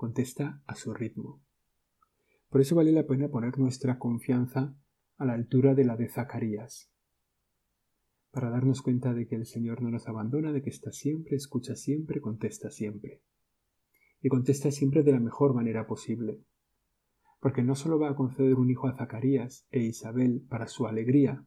contesta 0.00 0.62
a 0.66 0.76
su 0.76 0.94
ritmo. 0.94 1.42
Por 2.48 2.62
eso 2.62 2.74
vale 2.74 2.90
la 2.90 3.06
pena 3.06 3.28
poner 3.28 3.58
nuestra 3.58 3.98
confianza 3.98 4.74
a 5.18 5.26
la 5.26 5.34
altura 5.34 5.74
de 5.74 5.84
la 5.84 5.94
de 5.98 6.08
Zacarías, 6.08 6.90
para 8.30 8.48
darnos 8.48 8.80
cuenta 8.80 9.12
de 9.12 9.28
que 9.28 9.34
el 9.34 9.44
Señor 9.44 9.82
no 9.82 9.90
nos 9.90 10.08
abandona, 10.08 10.52
de 10.52 10.62
que 10.62 10.70
está 10.70 10.90
siempre, 10.90 11.36
escucha 11.36 11.76
siempre, 11.76 12.22
contesta 12.22 12.70
siempre. 12.70 13.20
Y 14.22 14.30
contesta 14.30 14.70
siempre 14.70 15.02
de 15.02 15.12
la 15.12 15.20
mejor 15.20 15.52
manera 15.52 15.86
posible, 15.86 16.40
porque 17.38 17.62
no 17.62 17.74
solo 17.74 17.98
va 17.98 18.08
a 18.08 18.16
conceder 18.16 18.54
un 18.54 18.70
hijo 18.70 18.88
a 18.88 18.96
Zacarías 18.96 19.66
e 19.70 19.80
Isabel 19.80 20.46
para 20.48 20.66
su 20.66 20.86
alegría, 20.86 21.44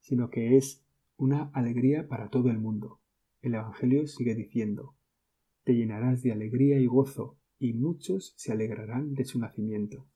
sino 0.00 0.30
que 0.30 0.56
es 0.56 0.82
una 1.18 1.50
alegría 1.52 2.08
para 2.08 2.30
todo 2.30 2.48
el 2.48 2.58
mundo. 2.58 3.02
El 3.42 3.54
Evangelio 3.54 4.06
sigue 4.06 4.34
diciendo, 4.34 4.94
te 5.64 5.74
llenarás 5.74 6.22
de 6.22 6.32
alegría 6.32 6.78
y 6.78 6.86
gozo 6.86 7.36
y 7.60 7.74
muchos 7.74 8.32
se 8.36 8.52
alegrarán 8.52 9.14
de 9.14 9.24
su 9.26 9.38
nacimiento. 9.38 10.06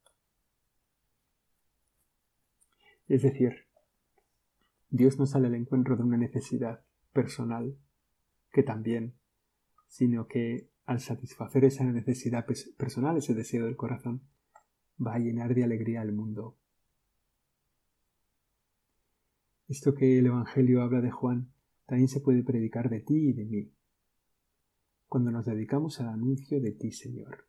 Es 3.06 3.22
decir, 3.22 3.66
Dios 4.88 5.18
no 5.18 5.26
sale 5.26 5.48
al 5.48 5.54
encuentro 5.54 5.94
de 5.96 6.02
una 6.02 6.16
necesidad 6.16 6.82
personal, 7.12 7.76
que 8.50 8.62
también, 8.62 9.12
sino 9.88 10.26
que 10.26 10.70
al 10.86 11.00
satisfacer 11.00 11.64
esa 11.64 11.84
necesidad 11.84 12.46
personal, 12.78 13.18
ese 13.18 13.34
deseo 13.34 13.66
del 13.66 13.76
corazón, 13.76 14.22
va 15.04 15.14
a 15.14 15.18
llenar 15.18 15.54
de 15.54 15.64
alegría 15.64 16.00
al 16.00 16.12
mundo. 16.12 16.56
Esto 19.68 19.94
que 19.94 20.18
el 20.18 20.26
Evangelio 20.26 20.82
habla 20.82 21.02
de 21.02 21.10
Juan 21.10 21.52
también 21.86 22.08
se 22.08 22.20
puede 22.20 22.42
predicar 22.42 22.88
de 22.88 23.00
ti 23.00 23.30
y 23.30 23.32
de 23.34 23.44
mí 23.44 23.70
cuando 25.14 25.30
nos 25.30 25.46
dedicamos 25.46 26.00
al 26.00 26.08
anuncio 26.08 26.60
de 26.60 26.72
ti, 26.72 26.90
Señor. 26.90 27.46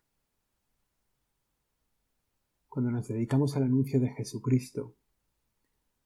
Cuando 2.68 2.92
nos 2.92 3.08
dedicamos 3.08 3.56
al 3.56 3.64
anuncio 3.64 3.98
de 3.98 4.10
Jesucristo, 4.10 4.94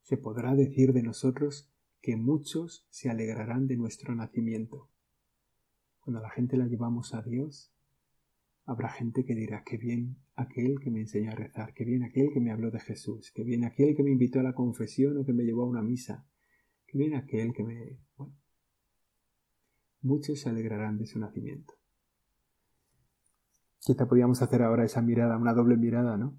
se 0.01 0.17
podrá 0.17 0.55
decir 0.55 0.95
de 0.95 1.03
nosotros 1.03 1.71
que 2.01 2.17
muchos 2.17 2.87
se 2.89 3.11
alegrarán 3.11 3.67
de 3.67 3.77
nuestro 3.77 4.15
nacimiento. 4.15 4.89
Cuando 6.01 6.23
la 6.23 6.31
gente 6.31 6.57
la 6.57 6.65
llevamos 6.65 7.13
a 7.13 7.21
Dios, 7.21 7.71
habrá 8.65 8.89
gente 8.89 9.27
que 9.27 9.35
dirá, 9.35 9.63
que 9.63 9.77
bien 9.77 10.17
aquel 10.37 10.81
que 10.81 10.91
me 10.91 11.01
enseñó 11.01 11.33
a 11.33 11.35
rezar, 11.35 11.75
que 11.75 11.85
bien 11.85 12.05
aquel 12.05 12.33
que 12.33 12.41
me 12.41 12.53
habló 12.53 12.71
de 12.71 12.81
Jesús, 12.81 13.33
que 13.33 13.45
bien 13.45 13.67
aquel 13.67 13.95
que 13.95 14.03
me 14.03 14.13
invitó 14.13 14.41
a 14.41 14.45
la 14.45 14.55
confesión 14.55 15.19
o 15.19 15.27
que 15.27 15.35
me 15.35 15.45
llevó 15.45 15.65
a 15.65 15.69
una 15.69 15.83
misa, 15.83 16.27
que 16.87 16.97
bien 16.97 17.15
aquel 17.15 17.53
que 17.53 17.65
me... 17.65 17.99
muchos 20.03 20.41
se 20.41 20.49
alegrarán 20.49 20.99
de 20.99 21.07
su 21.07 21.19
nacimiento. 21.19 21.75
Quizá 23.81 24.07
podríamos 24.07 24.43
hacer 24.43 24.63
ahora 24.63 24.85
esa 24.85 25.03
mirada, 25.03 25.37
una 25.37 25.55
doble 25.55 25.77
mirada, 25.77 26.17
¿no? 26.17 26.37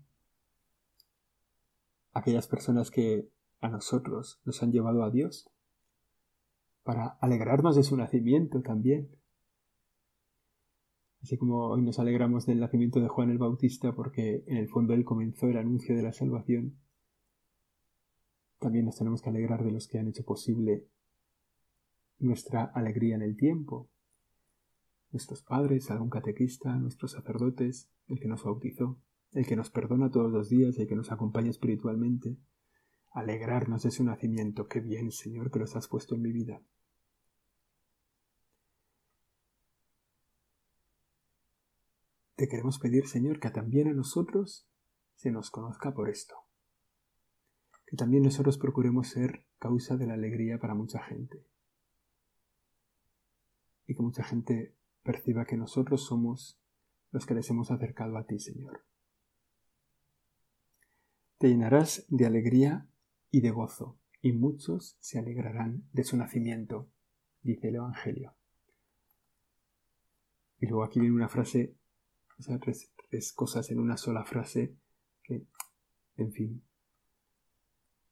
Aquellas 2.13 2.47
personas 2.47 2.91
que 2.91 3.30
a 3.62 3.69
nosotros 3.69 4.41
nos 4.45 4.62
han 4.62 4.71
llevado 4.71 5.04
a 5.04 5.12
Dios, 5.12 5.50
para 6.84 7.17
alegrarnos 7.21 7.76
de 7.76 7.84
su 7.84 7.95
nacimiento 7.95 8.62
también. 8.62 9.10
Así 11.21 11.38
como 11.38 11.67
hoy 11.67 11.84
nos 11.84 12.00
alegramos 12.00 12.47
del 12.47 12.60
nacimiento 12.60 13.00
de 13.00 13.08
Juan 13.08 13.30
el 13.30 13.38
Bautista 13.38 13.93
porque 13.93 14.43
en 14.47 14.58
el 14.58 14.67
fondo 14.67 14.93
él 14.93 15.06
comenzó 15.06 15.47
el 15.47 15.58
anuncio 15.58 15.95
de 15.95 16.02
la 16.02 16.13
salvación, 16.13 16.78
también 18.60 18.86
nos 18.86 18.97
tenemos 18.97 19.21
que 19.21 19.30
alegrar 19.30 19.63
de 19.63 19.71
los 19.71 19.88
que 19.88 20.00
han 20.00 20.08
hecho 20.08 20.24
posible 20.24 20.88
nuestra 22.21 22.63
alegría 22.63 23.15
en 23.15 23.21
el 23.21 23.36
tiempo. 23.36 23.89
Nuestros 25.12 25.43
padres, 25.43 25.91
algún 25.91 26.10
catequista, 26.10 26.75
nuestros 26.77 27.12
sacerdotes, 27.12 27.89
el 28.07 28.19
que 28.19 28.27
nos 28.27 28.43
bautizó, 28.43 28.99
el 29.31 29.45
que 29.45 29.55
nos 29.55 29.69
perdona 29.69 30.10
todos 30.10 30.31
los 30.31 30.49
días, 30.49 30.77
el 30.77 30.88
que 30.88 30.95
nos 30.95 31.12
acompaña 31.12 31.49
espiritualmente, 31.49 32.38
alegrarnos 33.12 33.84
de 33.84 33.91
su 33.91 34.03
nacimiento. 34.03 34.67
Qué 34.67 34.79
bien, 34.79 35.12
Señor, 35.12 35.51
que 35.51 35.60
los 35.60 35.75
has 35.75 35.88
puesto 35.88 36.15
en 36.15 36.21
mi 36.21 36.31
vida. 36.31 36.62
Te 42.36 42.47
queremos 42.47 42.79
pedir, 42.79 43.07
Señor, 43.07 43.39
que 43.39 43.51
también 43.51 43.88
a 43.88 43.93
nosotros 43.93 44.67
se 45.15 45.31
nos 45.31 45.51
conozca 45.51 45.93
por 45.93 46.10
esto. 46.10 46.34
Que 47.86 47.95
también 47.95 48.23
nosotros 48.23 48.57
procuremos 48.57 49.10
ser 49.10 49.45
causa 49.60 49.95
de 49.95 50.07
la 50.07 50.15
alegría 50.15 50.57
para 50.57 50.73
mucha 50.73 51.03
gente. 51.03 51.45
Y 53.91 53.93
que 53.93 54.04
mucha 54.04 54.23
gente 54.23 54.73
perciba 55.04 55.43
que 55.43 55.58
nosotros 55.58 56.06
somos 56.06 56.58
los 57.12 57.25
que 57.25 57.34
les 57.34 57.49
hemos 57.49 57.71
acercado 57.71 58.17
a 58.17 58.25
ti, 58.25 58.39
Señor. 58.39 58.86
Te 61.39 61.49
llenarás 61.49 62.06
de 62.08 62.25
alegría 62.25 62.88
y 63.32 63.41
de 63.41 63.51
gozo, 63.51 63.99
y 64.21 64.32
muchos 64.32 64.95
se 65.01 65.19
alegrarán 65.19 65.84
de 65.91 66.06
su 66.06 66.15
nacimiento, 66.15 66.88
dice 67.41 67.67
el 67.67 67.75
Evangelio. 67.75 68.34
Y 70.62 70.67
luego 70.67 70.86
aquí 70.86 71.01
viene 71.01 71.15
una 71.15 71.27
frase, 71.27 71.75
o 72.39 72.43
sea, 72.43 72.58
tres, 72.60 72.93
cosas 73.36 73.71
en 73.71 73.80
una 73.82 73.97
sola 73.97 74.23
frase 74.23 74.73
que, 75.21 75.43
en 76.15 76.32
fin. 76.32 76.63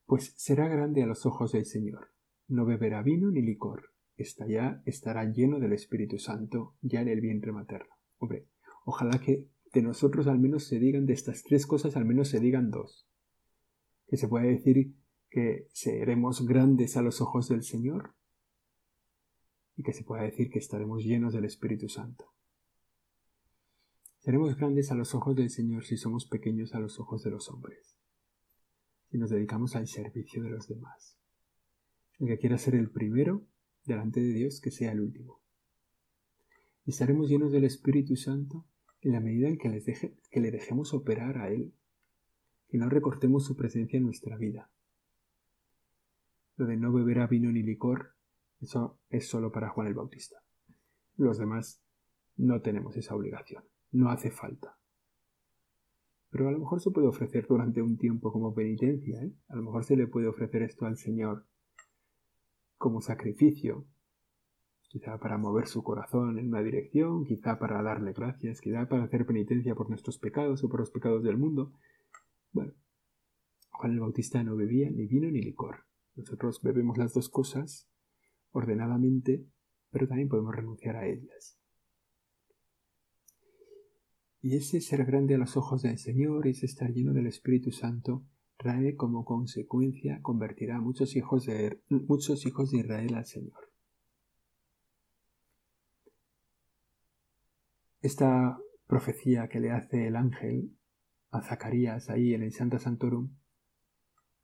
Pues 0.06 0.34
será 0.36 0.68
grande 0.68 1.04
a 1.04 1.08
los 1.08 1.26
ojos 1.26 1.54
del 1.54 1.66
Señor, 1.66 2.12
no 2.50 2.66
beberá 2.66 3.02
vino 3.02 3.32
ni 3.32 3.42
licor, 3.42 3.94
está 4.24 4.48
ya, 4.48 4.82
estará 4.86 5.26
lleno 5.26 5.60
del 5.60 5.74
Espíritu 5.74 6.18
Santo 6.20 6.76
ya 6.82 7.02
en 7.02 7.08
el 7.08 7.22
vientre 7.22 7.52
materno. 7.52 7.94
Hombre, 8.18 8.48
ojalá 8.86 9.20
que 9.20 9.48
de 9.74 9.82
nosotros 9.82 10.28
al 10.28 10.40
menos 10.40 10.66
se 10.66 10.80
digan, 10.80 11.06
de 11.06 11.14
estas 11.14 11.44
tres 11.44 11.66
cosas 11.66 11.96
al 11.96 12.06
menos 12.06 12.30
se 12.30 12.40
digan 12.40 12.72
dos. 12.72 13.08
Que 14.08 14.18
se 14.18 14.28
pueda 14.28 14.46
decir 14.46 14.94
que 15.30 15.68
seremos 15.72 16.46
grandes 16.46 16.98
a 16.98 17.02
los 17.02 17.22
ojos 17.22 17.48
del 17.50 17.64
Señor 17.64 18.16
y 19.76 19.84
que 19.84 19.94
se 19.94 20.04
pueda 20.04 20.24
decir 20.24 20.50
que 20.50 20.60
estaremos 20.60 21.04
llenos 21.04 21.34
del 21.34 21.46
Espíritu 21.46 21.88
Santo. 21.88 22.34
Seremos 24.20 24.58
grandes 24.58 24.92
a 24.92 24.96
los 24.96 25.16
ojos 25.16 25.36
del 25.36 25.50
Señor 25.50 25.86
si 25.86 25.96
somos 25.96 26.26
pequeños 26.26 26.76
a 26.76 26.80
los 26.80 27.00
ojos 27.00 27.24
de 27.24 27.32
los 27.32 27.50
hombres, 27.50 27.98
si 29.10 29.18
nos 29.18 29.30
dedicamos 29.30 29.76
al 29.76 29.88
servicio 29.88 30.44
de 30.44 30.50
los 30.50 30.68
demás. 30.68 31.18
El 32.20 32.28
que 32.28 32.38
quiera 32.38 32.58
ser 32.58 32.76
el 32.76 32.92
primero 32.92 33.46
delante 33.90 34.22
de 34.22 34.34
Dios, 34.34 34.62
que 34.62 34.72
sea 34.72 34.94
el 34.94 35.02
último. 35.02 35.42
Y 36.86 36.92
estaremos 36.92 37.30
llenos 37.30 37.52
del 37.52 37.66
Espíritu 37.66 38.16
Santo 38.16 38.66
en 39.02 39.12
la 39.12 39.20
medida 39.20 39.50
en 39.50 39.58
que, 39.58 39.84
que 40.32 40.40
le 40.40 40.52
dejemos 40.52 40.94
operar 40.94 41.38
a 41.38 41.50
Él, 41.50 41.74
que 42.70 42.78
no 42.78 42.90
recortemos 42.90 43.46
su 43.46 43.56
presencia 43.58 43.98
en 43.98 44.04
nuestra 44.04 44.38
vida 44.38 44.70
lo 46.60 46.66
de 46.68 46.76
no 46.76 46.92
beberá 46.92 47.26
vino 47.26 47.52
ni 47.52 47.64
licor, 47.64 48.16
eso 48.60 49.00
es 49.10 49.28
solo 49.28 49.50
para 49.52 49.70
Juan 49.70 49.88
el 49.88 49.94
Bautista. 49.94 50.44
Los 51.16 51.38
demás 51.38 51.82
no 52.36 52.62
tenemos 52.62 52.98
esa 52.98 53.16
obligación, 53.16 53.64
no 53.92 54.10
hace 54.10 54.30
falta. 54.30 54.78
Pero 56.30 56.50
a 56.50 56.52
lo 56.52 56.60
mejor 56.60 56.82
se 56.82 56.92
puede 56.92 57.08
ofrecer 57.08 57.48
durante 57.48 57.82
un 57.82 57.98
tiempo 57.98 58.34
como 58.34 58.54
penitencia, 58.54 59.24
¿eh? 59.24 59.34
a 59.48 59.56
lo 59.56 59.64
mejor 59.64 59.86
se 59.86 59.96
le 59.96 60.08
puede 60.08 60.28
ofrecer 60.28 60.62
esto 60.62 60.86
al 60.86 60.98
Señor 60.98 61.46
como 62.80 63.02
sacrificio, 63.02 63.86
quizá 64.88 65.20
para 65.20 65.38
mover 65.38 65.68
su 65.68 65.84
corazón 65.84 66.40
en 66.40 66.48
una 66.48 66.64
dirección, 66.64 67.26
quizá 67.26 67.60
para 67.60 67.84
darle 67.84 68.14
gracias, 68.14 68.62
quizá 68.62 68.88
para 68.88 69.04
hacer 69.04 69.26
penitencia 69.26 69.76
por 69.76 69.90
nuestros 69.90 70.18
pecados 70.18 70.64
o 70.64 70.70
por 70.70 70.80
los 70.80 70.90
pecados 70.90 71.22
del 71.22 71.38
mundo. 71.38 71.74
Bueno, 72.54 72.74
Juan 73.70 73.92
el 73.92 74.00
Bautista 74.00 74.42
no 74.44 74.56
bebía 74.56 74.90
ni 74.90 75.06
vino 75.08 75.30
ni 75.30 75.42
licor. 75.42 75.86
Nosotros 76.16 76.62
bebemos 76.64 76.98
las 76.98 77.14
dos 77.14 77.30
cosas 77.30 77.90
ordenadamente, 78.52 79.46
pero 79.92 80.08
también 80.08 80.30
podemos 80.30 80.56
renunciar 80.56 80.96
a 80.96 81.06
ellas. 81.06 81.60
Y 84.42 84.56
ese 84.56 84.80
ser 84.80 85.04
grande 85.04 85.36
a 85.36 85.38
los 85.38 85.58
ojos 85.58 85.82
del 85.82 85.98
Señor, 85.98 86.48
ese 86.48 86.66
estar 86.66 86.92
lleno 86.94 87.12
del 87.12 87.28
Espíritu 87.28 87.72
Santo, 87.72 88.24
trae 88.60 88.98
como 88.98 89.24
consecuencia 89.24 90.22
convertirá 90.22 90.76
a 90.76 90.82
muchos 90.82 91.16
hijos 91.16 91.46
de, 91.46 91.82
muchos 91.88 92.46
hijos 92.46 92.72
de 92.72 92.80
Israel 92.80 93.16
al 93.16 93.26
Señor. 93.26 93.72
Esta 98.02 98.60
profecía 98.86 99.48
que 99.48 99.62
le 99.62 99.72
hace 99.72 100.08
el 100.08 100.18
ángel 100.18 100.76
a 101.32 101.42
Zacarías 101.42 102.10
ahí 102.10 102.34
en 102.34 102.44
el 102.44 102.52
Santa 102.52 102.80
Santorum, 102.80 103.30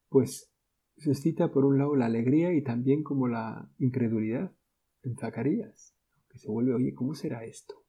pues 0.08 0.49
suscita 0.97 1.51
por 1.51 1.65
un 1.65 1.78
lado 1.78 1.97
la 1.97 2.06
alegría 2.06 2.54
y 2.54 2.63
también 2.63 3.04
como 3.04 3.28
la 3.28 3.69
incredulidad 3.80 4.56
en 5.04 5.17
Zacarías, 5.17 5.93
que 6.30 6.39
se 6.39 6.49
vuelve, 6.49 6.73
oye, 6.73 6.93
¿cómo 6.93 7.15
será 7.15 7.43
esto? 7.43 7.84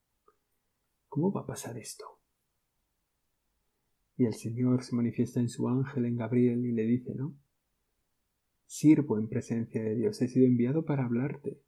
¿Cómo 1.09 1.31
va 1.31 1.43
a 1.43 1.47
pasar 1.47 1.79
esto? 1.79 2.16
Y 4.17 4.25
el 4.25 4.35
Señor 4.35 4.83
se 4.83 4.97
manifiesta 4.97 5.41
en 5.41 5.49
su 5.49 5.69
ángel, 5.69 6.07
en 6.07 6.17
Gabriel, 6.17 6.65
y 6.65 6.73
le 6.73 6.85
dice, 6.85 7.15
¿no? 7.15 7.35
Sirvo 8.65 9.19
en 9.19 9.29
presencia 9.29 9.83
de 9.83 9.95
Dios, 9.95 10.21
he 10.23 10.29
sido 10.29 10.47
enviado 10.47 10.85
para 10.85 11.05
hablarte. 11.05 11.61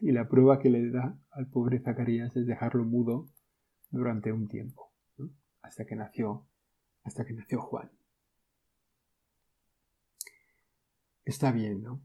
Y 0.00 0.12
la, 0.12 0.28
prueba 0.28 0.58
que 0.58 0.70
le 0.70 0.90
da 0.90 1.18
al 1.30 1.48
pobre 1.48 1.80
Zacarías 1.80 2.36
es 2.36 2.46
dejarlo 2.46 2.84
mudo 2.84 3.28
durante 3.90 4.32
un 4.32 4.48
tiempo, 4.48 4.92
hasta 5.62 5.86
que 5.86 5.96
nació, 5.96 6.46
hasta 7.04 7.24
que 7.24 7.32
nació 7.32 7.60
Juan. 7.60 7.90
Está 11.24 11.52
bien, 11.52 11.82
¿no? 11.82 12.02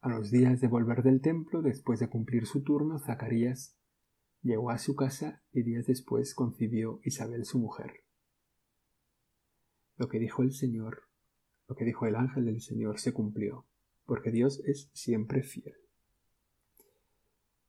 A 0.00 0.08
los 0.08 0.30
días 0.30 0.60
de 0.60 0.68
volver 0.68 1.02
del 1.02 1.20
templo, 1.20 1.62
después 1.62 2.00
de 2.00 2.08
cumplir 2.08 2.46
su 2.46 2.62
turno, 2.62 2.98
Zacarías 2.98 3.76
llegó 4.42 4.70
a 4.70 4.78
su 4.78 4.94
casa 4.94 5.42
y 5.52 5.62
días 5.62 5.86
después 5.86 6.34
concibió 6.34 7.00
Isabel 7.04 7.44
su 7.44 7.58
mujer. 7.58 8.04
Lo 9.96 10.08
que 10.08 10.18
dijo 10.18 10.42
el 10.42 10.52
Señor, 10.52 11.02
lo 11.68 11.74
que 11.74 11.84
dijo 11.84 12.06
el 12.06 12.16
ángel 12.16 12.44
del 12.46 12.60
Señor 12.60 12.98
se 13.00 13.12
cumplió, 13.12 13.66
porque 14.04 14.30
Dios 14.30 14.60
es 14.66 14.90
siempre 14.92 15.42
fiel. 15.42 15.74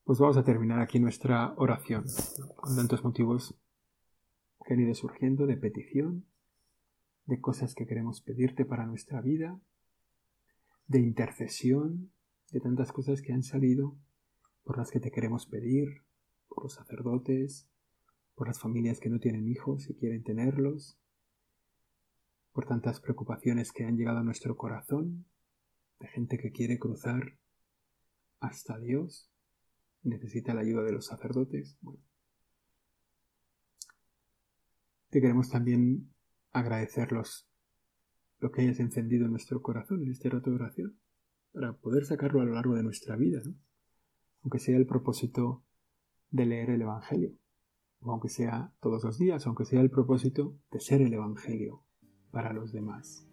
Pues 0.03 0.19
vamos 0.19 0.37
a 0.37 0.43
terminar 0.43 0.79
aquí 0.79 0.99
nuestra 0.99 1.53
oración, 1.57 2.05
con 2.55 2.75
tantos 2.75 3.03
motivos 3.03 3.59
que 4.65 4.73
han 4.73 4.79
ido 4.79 4.93
surgiendo 4.93 5.45
de 5.47 5.57
petición, 5.57 6.25
de 7.25 7.41
cosas 7.41 7.75
que 7.75 7.85
queremos 7.85 8.21
pedirte 8.21 8.65
para 8.65 8.85
nuestra 8.85 9.21
vida, 9.21 9.59
de 10.87 10.99
intercesión, 10.99 12.11
de 12.51 12.61
tantas 12.61 12.91
cosas 12.91 13.21
que 13.21 13.33
han 13.33 13.43
salido, 13.43 13.97
por 14.63 14.77
las 14.77 14.91
que 14.91 14.99
te 14.99 15.11
queremos 15.11 15.45
pedir, 15.45 16.03
por 16.57 16.63
los 16.63 16.73
sacerdotes, 16.73 17.69
por 18.33 18.47
las 18.47 18.59
familias 18.59 18.99
que 18.99 19.09
no 19.09 19.19
tienen 19.19 19.47
hijos 19.47 19.87
y 19.91 19.93
quieren 19.93 20.23
tenerlos, 20.23 20.97
por 22.51 22.65
tantas 22.65 22.99
preocupaciones 22.99 23.71
que 23.71 23.85
han 23.85 23.95
llegado 23.95 24.17
a 24.17 24.23
nuestro 24.23 24.57
corazón, 24.57 25.27
de 25.99 26.07
gente 26.07 26.39
que 26.39 26.51
quiere 26.51 26.79
cruzar 26.79 27.37
hasta 28.39 28.79
Dios 28.79 29.29
y 30.01 30.09
necesita 30.09 30.55
la 30.55 30.61
ayuda 30.61 30.81
de 30.81 30.93
los 30.93 31.05
sacerdotes. 31.05 31.77
Te 35.11 35.21
queremos 35.21 35.51
también 35.51 36.11
agradecerlos 36.53 37.47
lo 38.39 38.51
que 38.51 38.63
hayas 38.63 38.79
encendido 38.79 39.25
en 39.25 39.31
nuestro 39.31 39.61
corazón 39.61 40.01
en 40.01 40.09
este 40.09 40.27
rato 40.31 40.49
de 40.49 40.55
oración, 40.55 40.97
para 41.53 41.73
poder 41.73 42.05
sacarlo 42.05 42.41
a 42.41 42.45
lo 42.45 42.55
largo 42.55 42.73
de 42.73 42.81
nuestra 42.81 43.15
vida, 43.15 43.43
aunque 44.41 44.57
sea 44.57 44.75
el 44.75 44.87
propósito 44.87 45.63
de 46.31 46.45
leer 46.45 46.69
el 46.69 46.81
Evangelio, 46.81 47.33
aunque 48.01 48.29
sea 48.29 48.73
todos 48.79 49.03
los 49.03 49.17
días, 49.17 49.47
aunque 49.47 49.65
sea 49.65 49.81
el 49.81 49.89
propósito 49.89 50.55
de 50.71 50.79
ser 50.79 51.01
el 51.01 51.13
Evangelio 51.13 51.83
para 52.31 52.53
los 52.53 52.71
demás, 52.71 53.27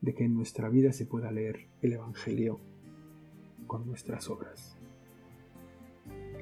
de 0.00 0.14
que 0.14 0.24
en 0.24 0.34
nuestra 0.34 0.68
vida 0.68 0.92
se 0.92 1.06
pueda 1.06 1.30
leer 1.30 1.68
el 1.82 1.92
Evangelio 1.92 2.60
con 3.66 3.86
nuestras 3.86 4.28
obras. 4.30 4.76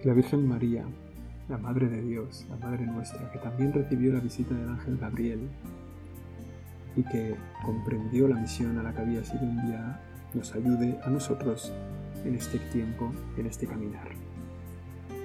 La 0.05 0.14
Virgen 0.14 0.46
María, 0.46 0.87
la 1.48 1.59
Madre 1.59 1.88
de 1.88 2.03
Dios, 2.03 2.46
la 2.48 2.57
Madre 2.57 2.87
nuestra, 2.87 3.31
que 3.33 3.38
también 3.38 3.72
recibió 3.72 4.12
la 4.12 4.20
visita 4.20 4.55
del 4.55 4.68
ángel 4.68 4.96
Gabriel 4.98 5.48
y 6.94 7.03
que 7.05 7.37
comprendió 7.64 8.29
la 8.29 8.37
misión 8.37 8.79
a 8.79 8.83
la 8.83 8.94
que 8.94 9.01
había 9.01 9.24
sido 9.24 9.42
enviada, 9.42 10.03
nos 10.35 10.55
ayude 10.55 10.98
a 11.03 11.11
nosotros 11.11 11.72
en 12.24 12.35
este 12.35 12.59
tiempo, 12.59 13.12
en 13.37 13.46
este 13.46 13.66
caminar. 13.66 14.27